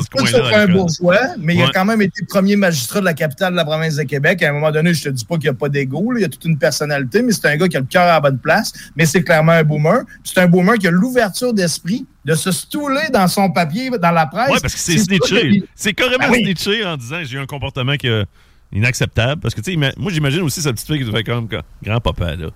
[0.02, 0.58] ce coin-là.
[0.62, 3.64] un bourgeois, mais il a quand même été premier magistrat de la capitale de la
[3.66, 4.42] province de Québec.
[4.42, 6.26] À un moment donné, je te dis pas qu'il n'y a pas d'ego, il y
[6.26, 8.40] a toute une personnalité, mais c'est un gars qui a le cœur à la bonne
[8.40, 10.02] place, mais c'est clairement un boomer.
[10.24, 14.26] C'est un boomer qui a l'ouverture d'esprit de se stouler dans son papier, dans la
[14.26, 14.50] presse.
[14.50, 15.64] Ouais, parce que c'est snitché.
[15.76, 16.44] C'est carrément Ben oui.
[16.44, 18.26] snitché en disant j'ai eu un comportement qui est
[18.74, 19.42] inacceptable.
[19.42, 21.48] Parce que, tu sais, moi, j'imagine aussi sa petite fille qui devait comme
[21.84, 22.48] grand-papa, là.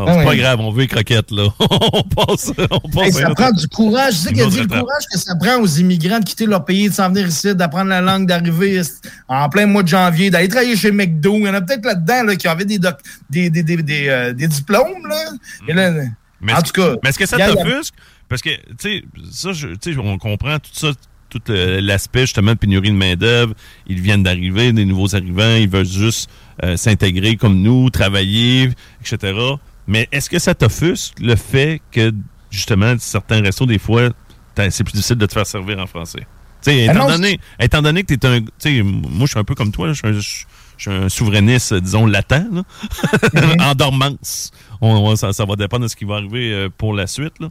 [0.00, 1.48] Ah, Ah c'est pas grave, on veut les croquettes, là.
[1.58, 4.14] on passe, on passe Hey, ça prend du courage.
[4.14, 6.46] Tu sais qu'il a autre dit le courage que ça prend aux immigrants de quitter
[6.46, 8.80] leur pays, de s'en venir ici, d'apprendre la langue, d'arriver
[9.28, 11.34] en plein mois de janvier, d'aller travailler chez McDo.
[11.38, 14.08] Il y en a peut-être là-dedans là, qui avaient des, doc- des, des, des, des,
[14.08, 15.06] euh, des diplômes.
[15.08, 15.16] Là.
[15.66, 15.90] Et là,
[16.40, 17.94] Mais en est-ce- tout cas, Mais est-ce que ça t'offusque?
[18.28, 20.88] Parce que, tu sais, ça, je- tu sais, on comprend tout ça,
[21.30, 23.52] tout l'aspect justement de pénurie de main-d'œuvre.
[23.86, 26.30] Ils viennent d'arriver, des nouveaux arrivants, ils veulent juste
[26.64, 29.34] euh, s'intégrer comme nous, travailler, etc.
[29.88, 32.12] Mais est-ce que ça t'offusque le fait que,
[32.50, 34.10] justement, certains restos, des fois,
[34.54, 36.20] t'as- c'est plus difficile de te faire servir en français?
[36.62, 38.40] Tu sais, Ah étant, donné, étant donné que tu es un.
[38.40, 40.44] Tu sais, moi, je suis un peu comme toi, je suis un- je
[40.76, 42.62] je suis un souverainiste, disons, latent, là.
[43.34, 43.60] Mhm.
[43.60, 44.52] en dormance.
[44.80, 47.40] On- on- ça, ça va dépendre de ce qui va arriver euh, pour la suite,
[47.40, 47.48] là.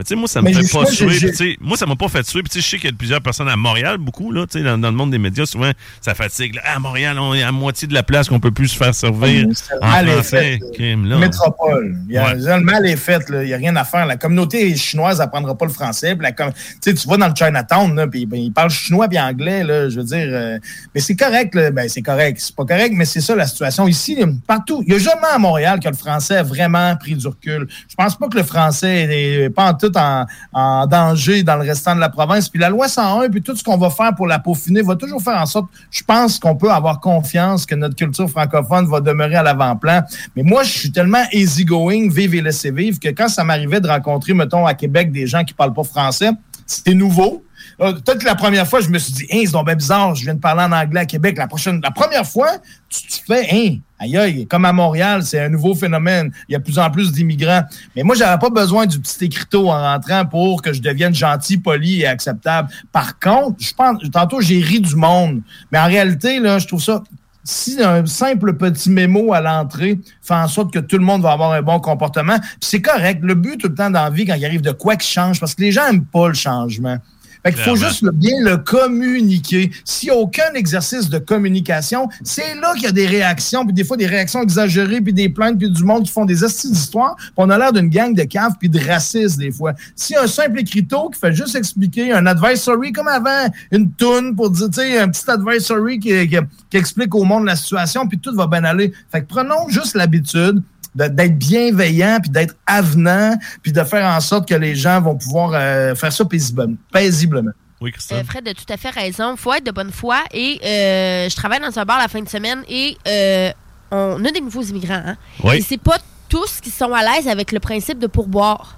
[0.00, 1.10] Mais tu sais, moi, ça me fait pas moi, j'ai- suer.
[1.10, 2.42] j'ai- Puis, tu sais, Moi, ça m'a pas fait suer.
[2.42, 4.78] Puis, je sais qu'il y a plusieurs personnes à Montréal, beaucoup, là, tu sais, dans,
[4.78, 5.70] dans le monde des médias, souvent,
[6.00, 6.54] ça fatigue.
[6.54, 6.62] là.
[6.74, 9.46] à Montréal, on est à moitié de la place qu'on peut plus se faire servir
[9.46, 10.58] Le en français.
[10.72, 11.18] Crime, là.
[11.18, 11.98] Métropole.
[12.08, 12.34] Il y a- Ouais.
[12.36, 13.28] Le mal est fait.
[13.28, 13.42] là.
[13.42, 14.06] Il n'y a rien à faire.
[14.06, 16.16] La communauté chinoise n'apprendra pas le français.
[16.18, 16.50] La com-
[16.82, 19.64] tu vas dans le Chinatown, là, puis ben, ils parlent chinois puis anglais.
[19.64, 20.58] Là, je veux dire, euh,
[20.94, 21.54] mais c'est correct.
[21.54, 21.70] là.
[21.72, 22.38] Ben, c'est correct.
[22.40, 23.86] C'est pas correct, mais c'est ça la situation.
[23.86, 24.82] Ici, partout.
[24.86, 27.68] Il n'y a jamais à Montréal que le français a vraiment pris du recul.
[27.88, 31.94] Je pense pas que le français est pas en tout en, danger dans le restant
[31.94, 32.48] de la province.
[32.48, 35.22] Puis la loi 101, puis tout ce qu'on va faire pour la peaufiner, va toujours
[35.22, 39.36] faire en sorte, je pense qu'on peut avoir confiance que notre culture francophone va demeurer
[39.36, 40.02] à l'avant-plan.
[40.36, 43.88] Mais moi, je suis tellement easygoing, vive et laissez vivre, que quand ça m'arrivait de
[43.88, 46.30] rencontrer, mettons, à Québec, des gens qui parlent pas français,
[46.66, 47.44] c'était nouveau.
[47.80, 50.34] Euh, Peut-être la première fois, je me suis dit, hein, c'est donc bizarre, je viens
[50.34, 51.38] de parler en anglais à Québec.
[51.38, 52.58] La prochaine, la première fois,
[52.88, 56.30] tu, tu fais, hein, aïe, aïe, comme à Montréal, c'est un nouveau phénomène.
[56.48, 57.62] Il y a de plus en plus d'immigrants.
[57.96, 61.56] Mais moi, j'avais pas besoin du petit écriteau en rentrant pour que je devienne gentil,
[61.58, 62.68] poli et acceptable.
[62.92, 65.40] Par contre, je pense, tantôt, j'ai ri du monde.
[65.72, 67.02] Mais en réalité, là, je trouve ça
[67.42, 71.32] si un simple petit mémo à l'entrée fait en sorte que tout le monde va
[71.32, 73.20] avoir un bon comportement, c'est correct.
[73.22, 75.40] Le but tout le temps dans la vie, quand il arrive de quoi qui change,
[75.40, 76.98] parce que les gens n'aiment pas le changement.
[77.42, 79.70] Fait qu'il faut juste le- bien le communiquer.
[79.84, 83.72] S'il n'y a aucun exercice de communication, c'est là qu'il y a des réactions, puis
[83.72, 86.70] des fois des réactions exagérées, puis des plaintes, puis du monde qui font des astuces
[86.72, 89.72] d'histoire, puis on a l'air d'une gang de caves, puis de racistes des fois.
[89.96, 94.50] Si un simple écriteau qui fait juste expliquer un advisory comme avant, une toune pour
[94.50, 96.36] dire, tu sais, un petit advisory qui, qui-
[96.70, 98.92] qui explique au monde la situation, puis tout va bien aller.
[99.10, 100.62] Fait que prenons juste l'habitude de-
[100.94, 105.50] d'être bienveillant, puis d'être avenant, puis de faire en sorte que les gens vont pouvoir
[105.54, 106.74] euh, faire ça paisiblement.
[106.92, 107.52] paisiblement.
[107.80, 108.26] Oui, Euh, Christophe.
[108.26, 109.36] Fred a tout à fait raison.
[109.36, 110.18] faut être de bonne foi.
[110.34, 113.50] Et euh, je travaille dans un bar la fin de semaine et euh,
[113.90, 115.02] on a des nouveaux immigrants.
[115.06, 115.16] Hein?
[115.44, 115.56] Oui.
[115.56, 118.76] Et c'est pas tous qui sont à l'aise avec le principe de pourboire.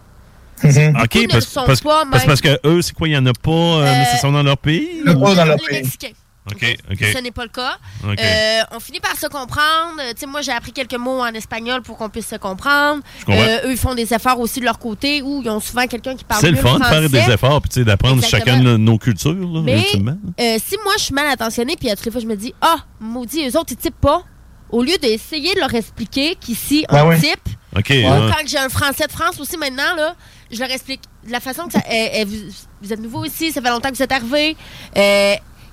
[0.64, 3.82] OK, ne parce, parce- parce- que eux, c'est quoi, il n'y en a pas, euh,
[3.82, 5.02] mais Euh, ce sont dans leur pays?
[5.04, 5.82] Pas dans leur les pays.
[5.82, 6.12] Mexicains.
[6.51, 6.99] OK, OK.
[7.01, 7.78] Ce n'est pas le cas.
[8.05, 8.18] OK.
[8.18, 10.01] Euh, on finit par se comprendre.
[10.01, 13.03] Euh, tu sais, moi, j'ai appris quelques mots en espagnol pour qu'on puisse se comprendre.
[13.20, 13.40] Je comprends.
[13.40, 16.16] Euh, eux, ils font des efforts aussi de leur côté où ils ont souvent quelqu'un
[16.16, 18.76] qui parle C'est le fun de faire des efforts, puis tu sais, d'apprendre chacun de
[18.76, 20.18] nos cultures, là, Mais ultimement.
[20.40, 22.53] euh, si moi, je suis mal intentionnée, puis à toutes les fois, je me dis,
[22.61, 24.22] ah, maudit, eux autres, ils typent pas.
[24.70, 28.30] Au lieu d'essayer de leur expliquer qu'ici, on Ben type, OK, ou ouais.
[28.32, 30.16] quand j'ai un Français de France aussi maintenant, là,
[30.51, 31.80] je leur explique de la façon que ça.
[32.24, 32.36] vous,
[32.82, 34.57] vous êtes nouveau ici, ça fait longtemps que vous êtes arrivé.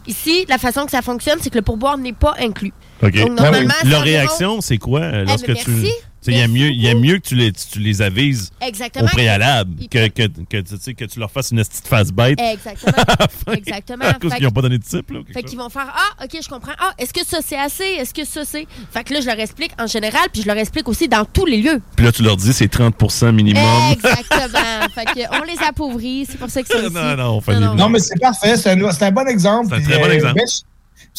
[0.10, 2.74] Ici, la façon que ça fonctionne, c'est que le pourboire n'est pas inclus.
[3.04, 3.14] OK.
[3.14, 5.70] Donc, normalement, c'est Leur réaction, c'est quoi euh, lorsque mais tu.
[5.70, 5.84] merci.
[5.84, 8.52] Tu sais, Il y a mieux, y a mieux que tu les, tu les avises
[8.62, 9.06] Exactement.
[9.06, 12.40] au préalable que, que, que, tu sais, que tu leur fasses une petite face bête.
[12.40, 12.94] Exactement.
[13.54, 14.06] Exactement.
[14.06, 15.10] À cause Fait qu'ils n'ont pas donné de type.
[15.12, 16.74] Là, Fait qu'ils vont faire Ah, OK, je comprends.
[16.80, 17.84] Ah, est-ce que ça c'est assez?
[17.84, 18.68] Est-ce que ça c'est?
[18.92, 21.46] Fait que là, je leur explique en général, puis je leur explique aussi dans tous
[21.46, 21.82] les lieux.
[21.96, 22.96] Puis là, tu leur dis c'est 30
[23.34, 23.64] minimum.
[23.92, 24.90] Exactement.
[24.96, 27.76] fait que on les appauvrit, c'est pour ça que c'est non, non, on fait Non,
[27.76, 27.90] non.
[27.90, 28.58] mais c'est parfait.
[28.58, 29.68] C'est un, c'est un bon exemple.
[29.70, 30.36] C'est un très bon euh, exemple.
[30.36, 30.46] ben,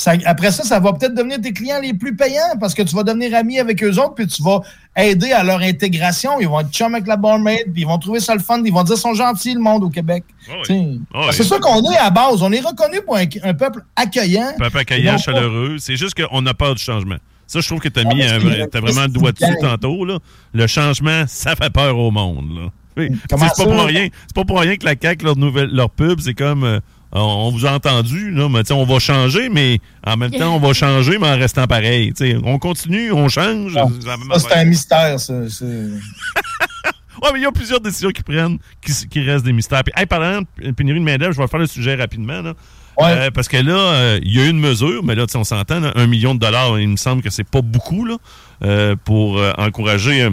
[0.01, 2.95] ça- après ça, ça va peut-être devenir tes clients les plus payants parce que tu
[2.95, 4.61] vas devenir ami avec eux autres, puis tu vas
[4.97, 6.41] aider à leur intégration.
[6.41, 8.63] Ils vont être chum avec la barmaid, puis ils vont trouver ça le fun.
[8.65, 10.25] Ils vont dire sont gentils, le monde au Québec.
[10.49, 11.01] Ah oui.
[11.15, 11.33] Ah oui.
[11.33, 12.43] C'est ça qu'on est à base.
[12.43, 14.53] On est reconnu pour un, un peuple accueillant.
[14.59, 15.77] Peuple accueillant, chaleureux.
[15.79, 17.17] C'est juste qu'on a peur du changement.
[17.47, 20.05] Ça, je trouve que tu as mis un vrai- t'as vraiment le doigt dessus tantôt.
[20.05, 20.19] Là.
[20.55, 22.47] Le changement, ça fait peur au monde.
[22.57, 22.69] Là.
[22.97, 23.11] Oui.
[23.29, 24.09] Comment C'est pas pour rien.
[24.35, 26.81] Pas pour rien que la CAQ, leur, nouvelle, leur pub, c'est comme euh,
[27.13, 30.59] on, on vous a entendu, là, mais on va changer, mais en même temps, on
[30.59, 32.13] va changer, mais en restant pareil.
[32.13, 33.77] Tu sais, on continue, on change.
[33.77, 33.87] Ah,
[34.39, 35.35] c'est un mystère, ça.
[37.23, 39.85] Ouais, mais il y a plusieurs décisions qui prennent qui, restent des mystères.
[39.85, 42.41] Puis, hey, parlant de pénurie de main-d'œuvre, je vais faire le sujet rapidement.
[42.41, 42.55] Là.
[42.99, 43.13] Ouais.
[43.13, 45.45] Euh, parce que là, euh, il y a une mesure, mais là, tu sais, on
[45.45, 48.17] s'entend, un million de dollars, il me semble que c'est pas beaucoup là,
[48.63, 50.31] euh, pour euh, encourager euh,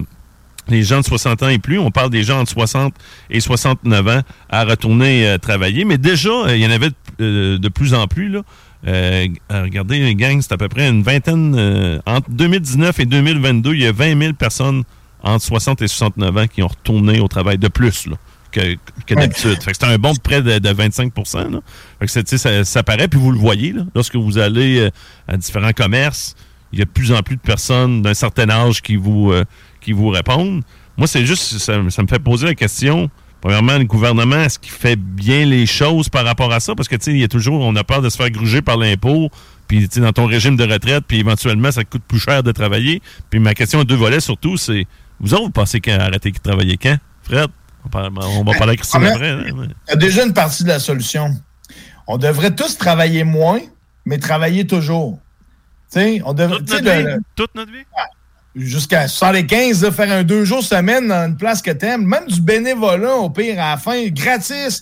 [0.70, 1.80] les gens de 60 ans et plus.
[1.80, 2.94] On parle des gens entre 60
[3.30, 5.86] et 69 ans à retourner euh, travailler.
[5.86, 8.30] Mais déjà, euh, il y en avait de, euh, de plus en plus.
[8.30, 8.42] Là.
[9.50, 11.56] Regardez, les gangs, c'est à peu près une vingtaine.
[11.58, 14.84] euh, entre 2019 et 2022, il y a 20 000 personnes
[15.24, 18.16] entre 60 et 69 ans qui ont retourné au travail de plus là,
[18.52, 19.62] que, que d'habitude.
[19.62, 21.60] Fait que c'est un bond de près de, de 25 là.
[22.00, 24.90] Fait que c'est- ça, ça paraît, puis vous le voyez, là, lorsque vous allez
[25.28, 26.36] à différents commerces,
[26.72, 29.44] il y a de plus en plus de personnes d'un certain âge qui vous, euh,
[29.88, 30.64] qui vous répondent.
[30.98, 33.10] Moi, c'est juste, ça, ça me fait poser la question.
[33.40, 36.76] Premièrement, le gouvernement, est-ce qu'il fait bien les choses par rapport à ça?
[36.76, 38.62] Parce que, tu sais, il y a toujours, on a peur de se faire gruger
[38.62, 39.30] par l'impôt,
[39.66, 42.52] puis, tu sais, dans ton régime de retraite, puis éventuellement, ça coûte plus cher de
[42.52, 43.02] travailler.
[43.30, 44.86] Puis ma question à deux volets, surtout, c'est,
[45.22, 46.98] vous autres, vous pensez qu'à arrêter de travailler quand?
[47.24, 47.48] Fred?
[47.86, 49.30] On, parle- on va parler à Christine Ah, après.
[49.30, 51.34] hein, mais- Il y a déjà une partie de la solution.
[52.08, 53.62] On devrait tous travailler moins,
[54.06, 55.20] mais travailler toujours.
[55.94, 56.58] Tu sais, on devrait.
[56.60, 57.86] Toute le- le- Toute notre vie?
[58.58, 62.42] Jusqu'à 75, là, faire un deux jours semaine dans une place que t'aimes, même du
[62.42, 64.82] bénévolat au pire à la fin, gratis,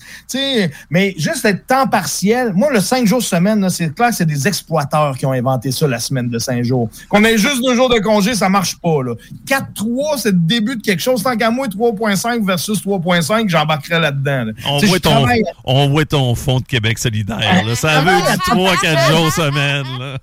[0.90, 2.54] mais juste être temps partiel.
[2.54, 5.88] Moi, le cinq jours semaine, c'est clair que c'est des exploiteurs qui ont inventé ça,
[5.88, 6.90] la semaine de cinq jours.
[7.10, 9.14] Qu'on ait juste deux jours de congé, ça marche pas, là.
[9.48, 11.24] 4-3, c'est le début de quelque chose.
[11.24, 14.46] Tant qu'à moi, 3.5 versus 3.5, j'embarquerais là-dedans.
[14.46, 14.52] là.
[14.68, 17.64] On voit, ton, travaille- on voit ton fond de Québec solidaire.
[17.66, 17.76] là.
[17.76, 19.86] Ça veut du 3-4 jours semaine.
[20.00, 20.18] là.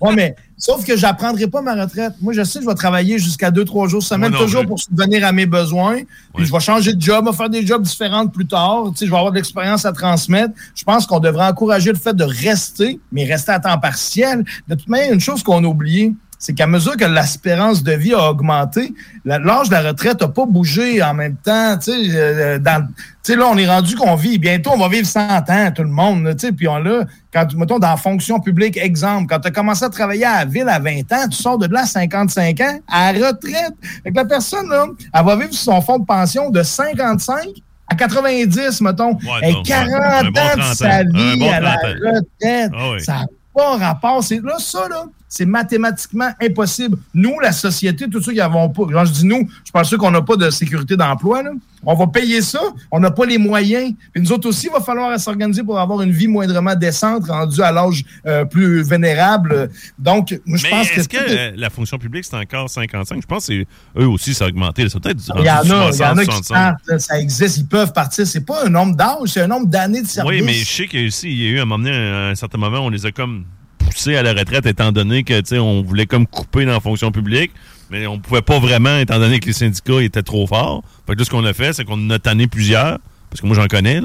[0.00, 2.12] Ouais, mais sauf que j'apprendrai pas ma retraite.
[2.20, 4.78] Moi, je sais que je vais travailler jusqu'à deux, trois jours semaine, non toujours pour
[4.78, 6.02] subvenir à mes besoins.
[6.34, 8.84] Puis je vais changer de job, faire des jobs différents plus tard.
[8.90, 10.54] Tu sais, je vais avoir de l'expérience à transmettre.
[10.74, 14.44] Je pense qu'on devrait encourager le fait de rester, mais rester à temps partiel.
[14.68, 16.12] De toute manière, une chose qu'on a oubliée,
[16.42, 18.94] c'est qu'à mesure que l'espérance de vie a augmenté,
[19.26, 21.76] l'âge de la retraite n'a pas bougé en même temps.
[21.76, 22.86] Tu sais, euh, dans-
[23.22, 24.38] tu sais, là, on est rendu qu'on vit.
[24.38, 25.20] Bientôt, on va vivre 100
[25.50, 26.24] ans, tout le monde.
[26.24, 29.48] là, tu sais, Puis on là, quand, mettons, dans la fonction publique, exemple, quand tu
[29.48, 31.86] as commencé à travailler à la ville à 20 ans, tu sors de là à
[31.86, 33.74] 55 ans, à la retraite.
[34.02, 37.44] Fait que la personne, là, elle va vivre son fonds de pension de 55
[37.86, 39.12] à 90, mettons.
[39.16, 41.98] Ouais, Et donc, 40 un bon ans 30 de sa vie à la 30 ans.
[42.14, 42.70] retraite.
[42.74, 43.00] Ah oui.
[43.04, 44.24] Ça n'a pas rapport.
[44.24, 46.98] C'est là, ça, là, c'est mathématiquement impossible.
[47.14, 50.10] Nous, la société, tous ceux qui n'avons pas, quand je dis nous, je pense qu'on
[50.10, 51.50] n'a pas de sécurité d'emploi, là,
[51.86, 52.60] on va payer ça,
[52.90, 53.94] on n'a pas les moyens.
[54.12, 57.62] Puis nous autres aussi, il va falloir s'organiser pour avoir une vie moindrement décente, rendue
[57.62, 59.70] à l'âge euh, plus vénérable.
[59.98, 61.16] Donc, moi, je Mais pense est-ce que...
[61.16, 63.22] que, euh, la fonction publique, c'est encore 55?
[63.22, 63.66] Je pense que c'est-
[64.02, 64.88] eux aussi, ça a augmenté.
[64.88, 66.54] C'est peut-être il y en a, il y en a 60, qui 65.
[66.54, 68.26] partent, là, ça existe, ils peuvent partir.
[68.26, 70.30] C'est pas un nombre d'âge, c'est un nombre d'années de service.
[70.40, 71.96] Oui, mais je sais qu'il y a aussi, il y a eu un moment donné,
[71.96, 73.44] à un certain moment, on les a comme
[73.90, 77.50] poussés à la retraite, étant donné que, on voulait comme couper dans la fonction publique,
[77.90, 80.82] mais on pouvait pas vraiment, étant donné que les syndicats étaient trop forts.
[81.06, 83.56] Fait que là, ce qu'on a fait, c'est qu'on a tanné plusieurs, parce que moi,
[83.56, 84.00] j'en connais,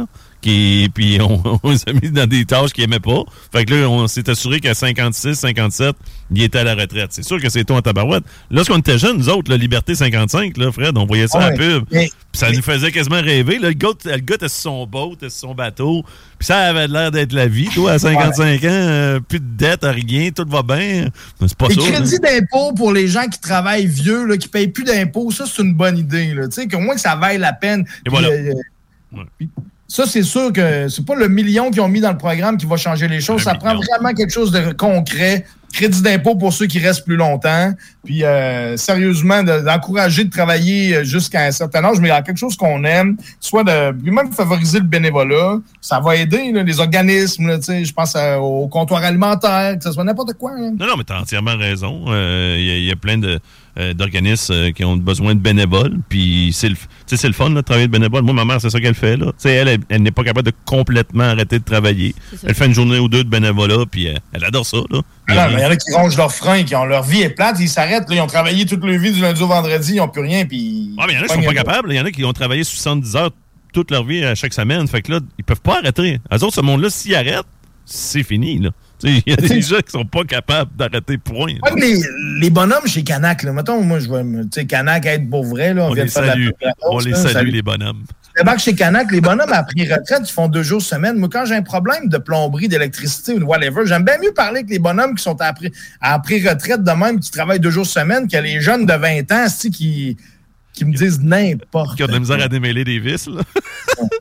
[0.46, 3.24] qui, puis on, on les a mis dans des tâches qu'ils aimaient pas.
[3.52, 5.96] Fait que là, on s'est assuré qu'à 56, 57,
[6.34, 7.10] ils étaient à la retraite.
[7.12, 8.24] C'est sûr que c'est toi en tabarouette.
[8.52, 11.58] Lorsqu'on était jeunes, nous autres, la Liberté 55, là, Fred, on voyait ça à la
[11.58, 11.84] pub.
[11.92, 13.60] mais- ça nous faisait quasiment rêver.
[13.60, 16.04] Là, le, gars, le gars était sur son boat, était sur son bateau.
[16.38, 17.70] Puis ça avait l'air d'être la vie.
[17.74, 21.08] Toi, à 55 ans, euh, plus de dette, rien, tout va bien.
[21.40, 24.84] C'est pas Les crédits d'impôt pour les gens qui travaillent vieux, là, qui payent plus
[24.84, 26.34] d'impôts, ça, c'est une bonne idée.
[26.36, 27.86] Tu sais, qu'au moins que ça vaille la peine.
[28.06, 28.28] Et voilà.
[28.28, 28.54] euh,
[29.14, 29.24] Ouais.
[29.38, 29.50] puis
[29.88, 32.66] ça, c'est sûr que c'est pas le million qu'ils ont mis dans le programme qui
[32.66, 33.44] va changer les choses.
[33.44, 35.46] Ça prend vraiment quelque chose de concret.
[35.74, 37.74] Crédit d'impôt pour ceux qui restent plus longtemps.
[38.06, 42.22] Puis, euh, sérieusement, de- d'encourager de, travailler jusqu'à un certain âge, mais il y a
[42.22, 45.58] quelque chose qu'on aime, soit de même favoriser le bénévolat.
[45.82, 47.48] Ça va aider là, les organismes.
[47.50, 50.52] là, tu sais, je pense à- au comptoir alimentaire, que ce soit n'importe quoi.
[50.58, 50.72] hein.
[50.80, 52.06] Non, non, mais t'as entièrement raison.
[52.08, 53.40] Euh, Il y, il y a plein de,
[53.78, 55.98] euh, d'organismes euh, qui ont besoin de bénévoles.
[56.10, 58.24] Puis c'est le, c'est le fun là, de travailler de bénévole.
[58.24, 59.18] Moi, ma mère, c'est ça qu'elle fait.
[59.18, 59.28] Là.
[59.28, 62.16] Tu sais, Elle, elle, elle n'est pas capable de complètement arrêter de travailler.
[62.44, 64.78] Elle fait une journée ou deux de bénévolat, puis elle, elle adore ça.
[64.90, 65.02] Là.
[65.28, 67.58] Alors, il y en a qui rongent leurs freins, qui ont leur vie est plate,
[67.60, 70.22] ils s'arrêtent, ils ont travaillé toute leur vie du lundi au vendredi, ils n'ont plus
[70.22, 70.92] rien, puis.
[70.98, 71.92] Ah, mais il y en a qui sont pas capables.
[71.92, 73.32] Il y en a qui ont travaillé 70 heures
[73.74, 74.88] toute leur vie à chaque semaine.
[74.88, 76.20] Fait que là, ils peuvent pas arrêter.
[76.32, 77.46] Eux autres, ce monde-là, s'ils arrêtent,
[77.86, 78.60] c'est fini.
[78.60, 78.70] là.
[79.06, 81.54] Il y a des gens qui sont pas capables d'arrêter, point.
[81.64, 81.94] Ouais, mais
[82.40, 85.74] les, bonhommes chez Canac, là, mettons, moi, je vois, tu sais, Canac être pour vrai,
[85.74, 86.50] là, on, On vient les de faire la salue.
[86.60, 87.52] gratos, On les salue, salut.
[87.52, 88.04] les bonhommes.
[88.36, 91.18] Débarque chez Canac, les bonhommes après retraite, ils font deux jours semaine.
[91.18, 94.60] Moi, quand j'ai un problème de plomberie, d'électricité ou de whatever, j'aime bien mieux parler
[94.60, 98.28] avec les bonhommes qui sont après, après retraite de même, qui travaillent deux jours semaine,
[98.28, 100.18] que les jeunes de 20 ans, qui,
[100.76, 103.28] qui me disent n'importe Qui ont de la misère à démêler des vis.
[103.28, 103.42] Là.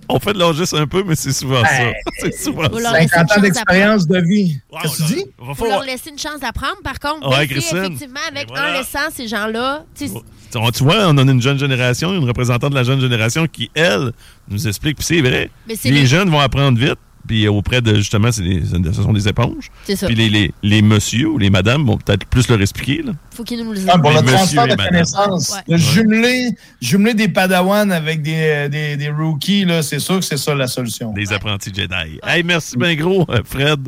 [0.09, 1.93] On fait de l'orgisme un peu, mais c'est souvent ça.
[2.21, 2.81] C'est souvent ça.
[2.81, 4.61] leur- 50 ans d'expérience de vie.
[4.71, 5.25] Wow, Qu'est-ce que tu dis?
[5.39, 7.29] va faut leur laisser une chance d'apprendre, par contre.
[7.29, 7.79] Ouais, si, Christine.
[7.79, 8.71] effectivement, avec voilà.
[8.71, 10.15] en laissant ces gens-là, tu sais,
[10.51, 14.13] Tu vois- on a une jeune génération, une représentante de la jeune génération qui, elle,
[14.49, 17.81] nous explique, puis c'est vrai, Mais c'est les, les- jeunes vont apprendre vite, puis auprès
[17.81, 18.63] de, justement, des-
[18.93, 19.71] ce sont des éponges.
[19.85, 20.07] c'est ça.
[20.07, 23.03] Puis les, les, les messieurs ou les madames vont peut-être plus leur expliquer.
[23.03, 23.13] Là.
[23.35, 25.53] faut qu'ils nous le Ah, pour Les le transfert de connaissances.
[25.69, 25.75] Ouais.
[25.75, 26.51] De jumeler,
[26.81, 30.67] jumeler des padawans avec des, des, des rookies, là, c'est sûr que c'est ça la
[30.67, 31.13] solution.
[31.13, 32.19] Des apprentis Jedi.
[32.23, 33.81] Hey, merci bien gros, euh, Fred.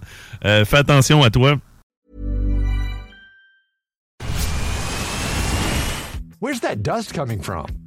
[0.45, 1.57] Euh, fais attention à toi.
[6.41, 7.67] Where's that dust coming from?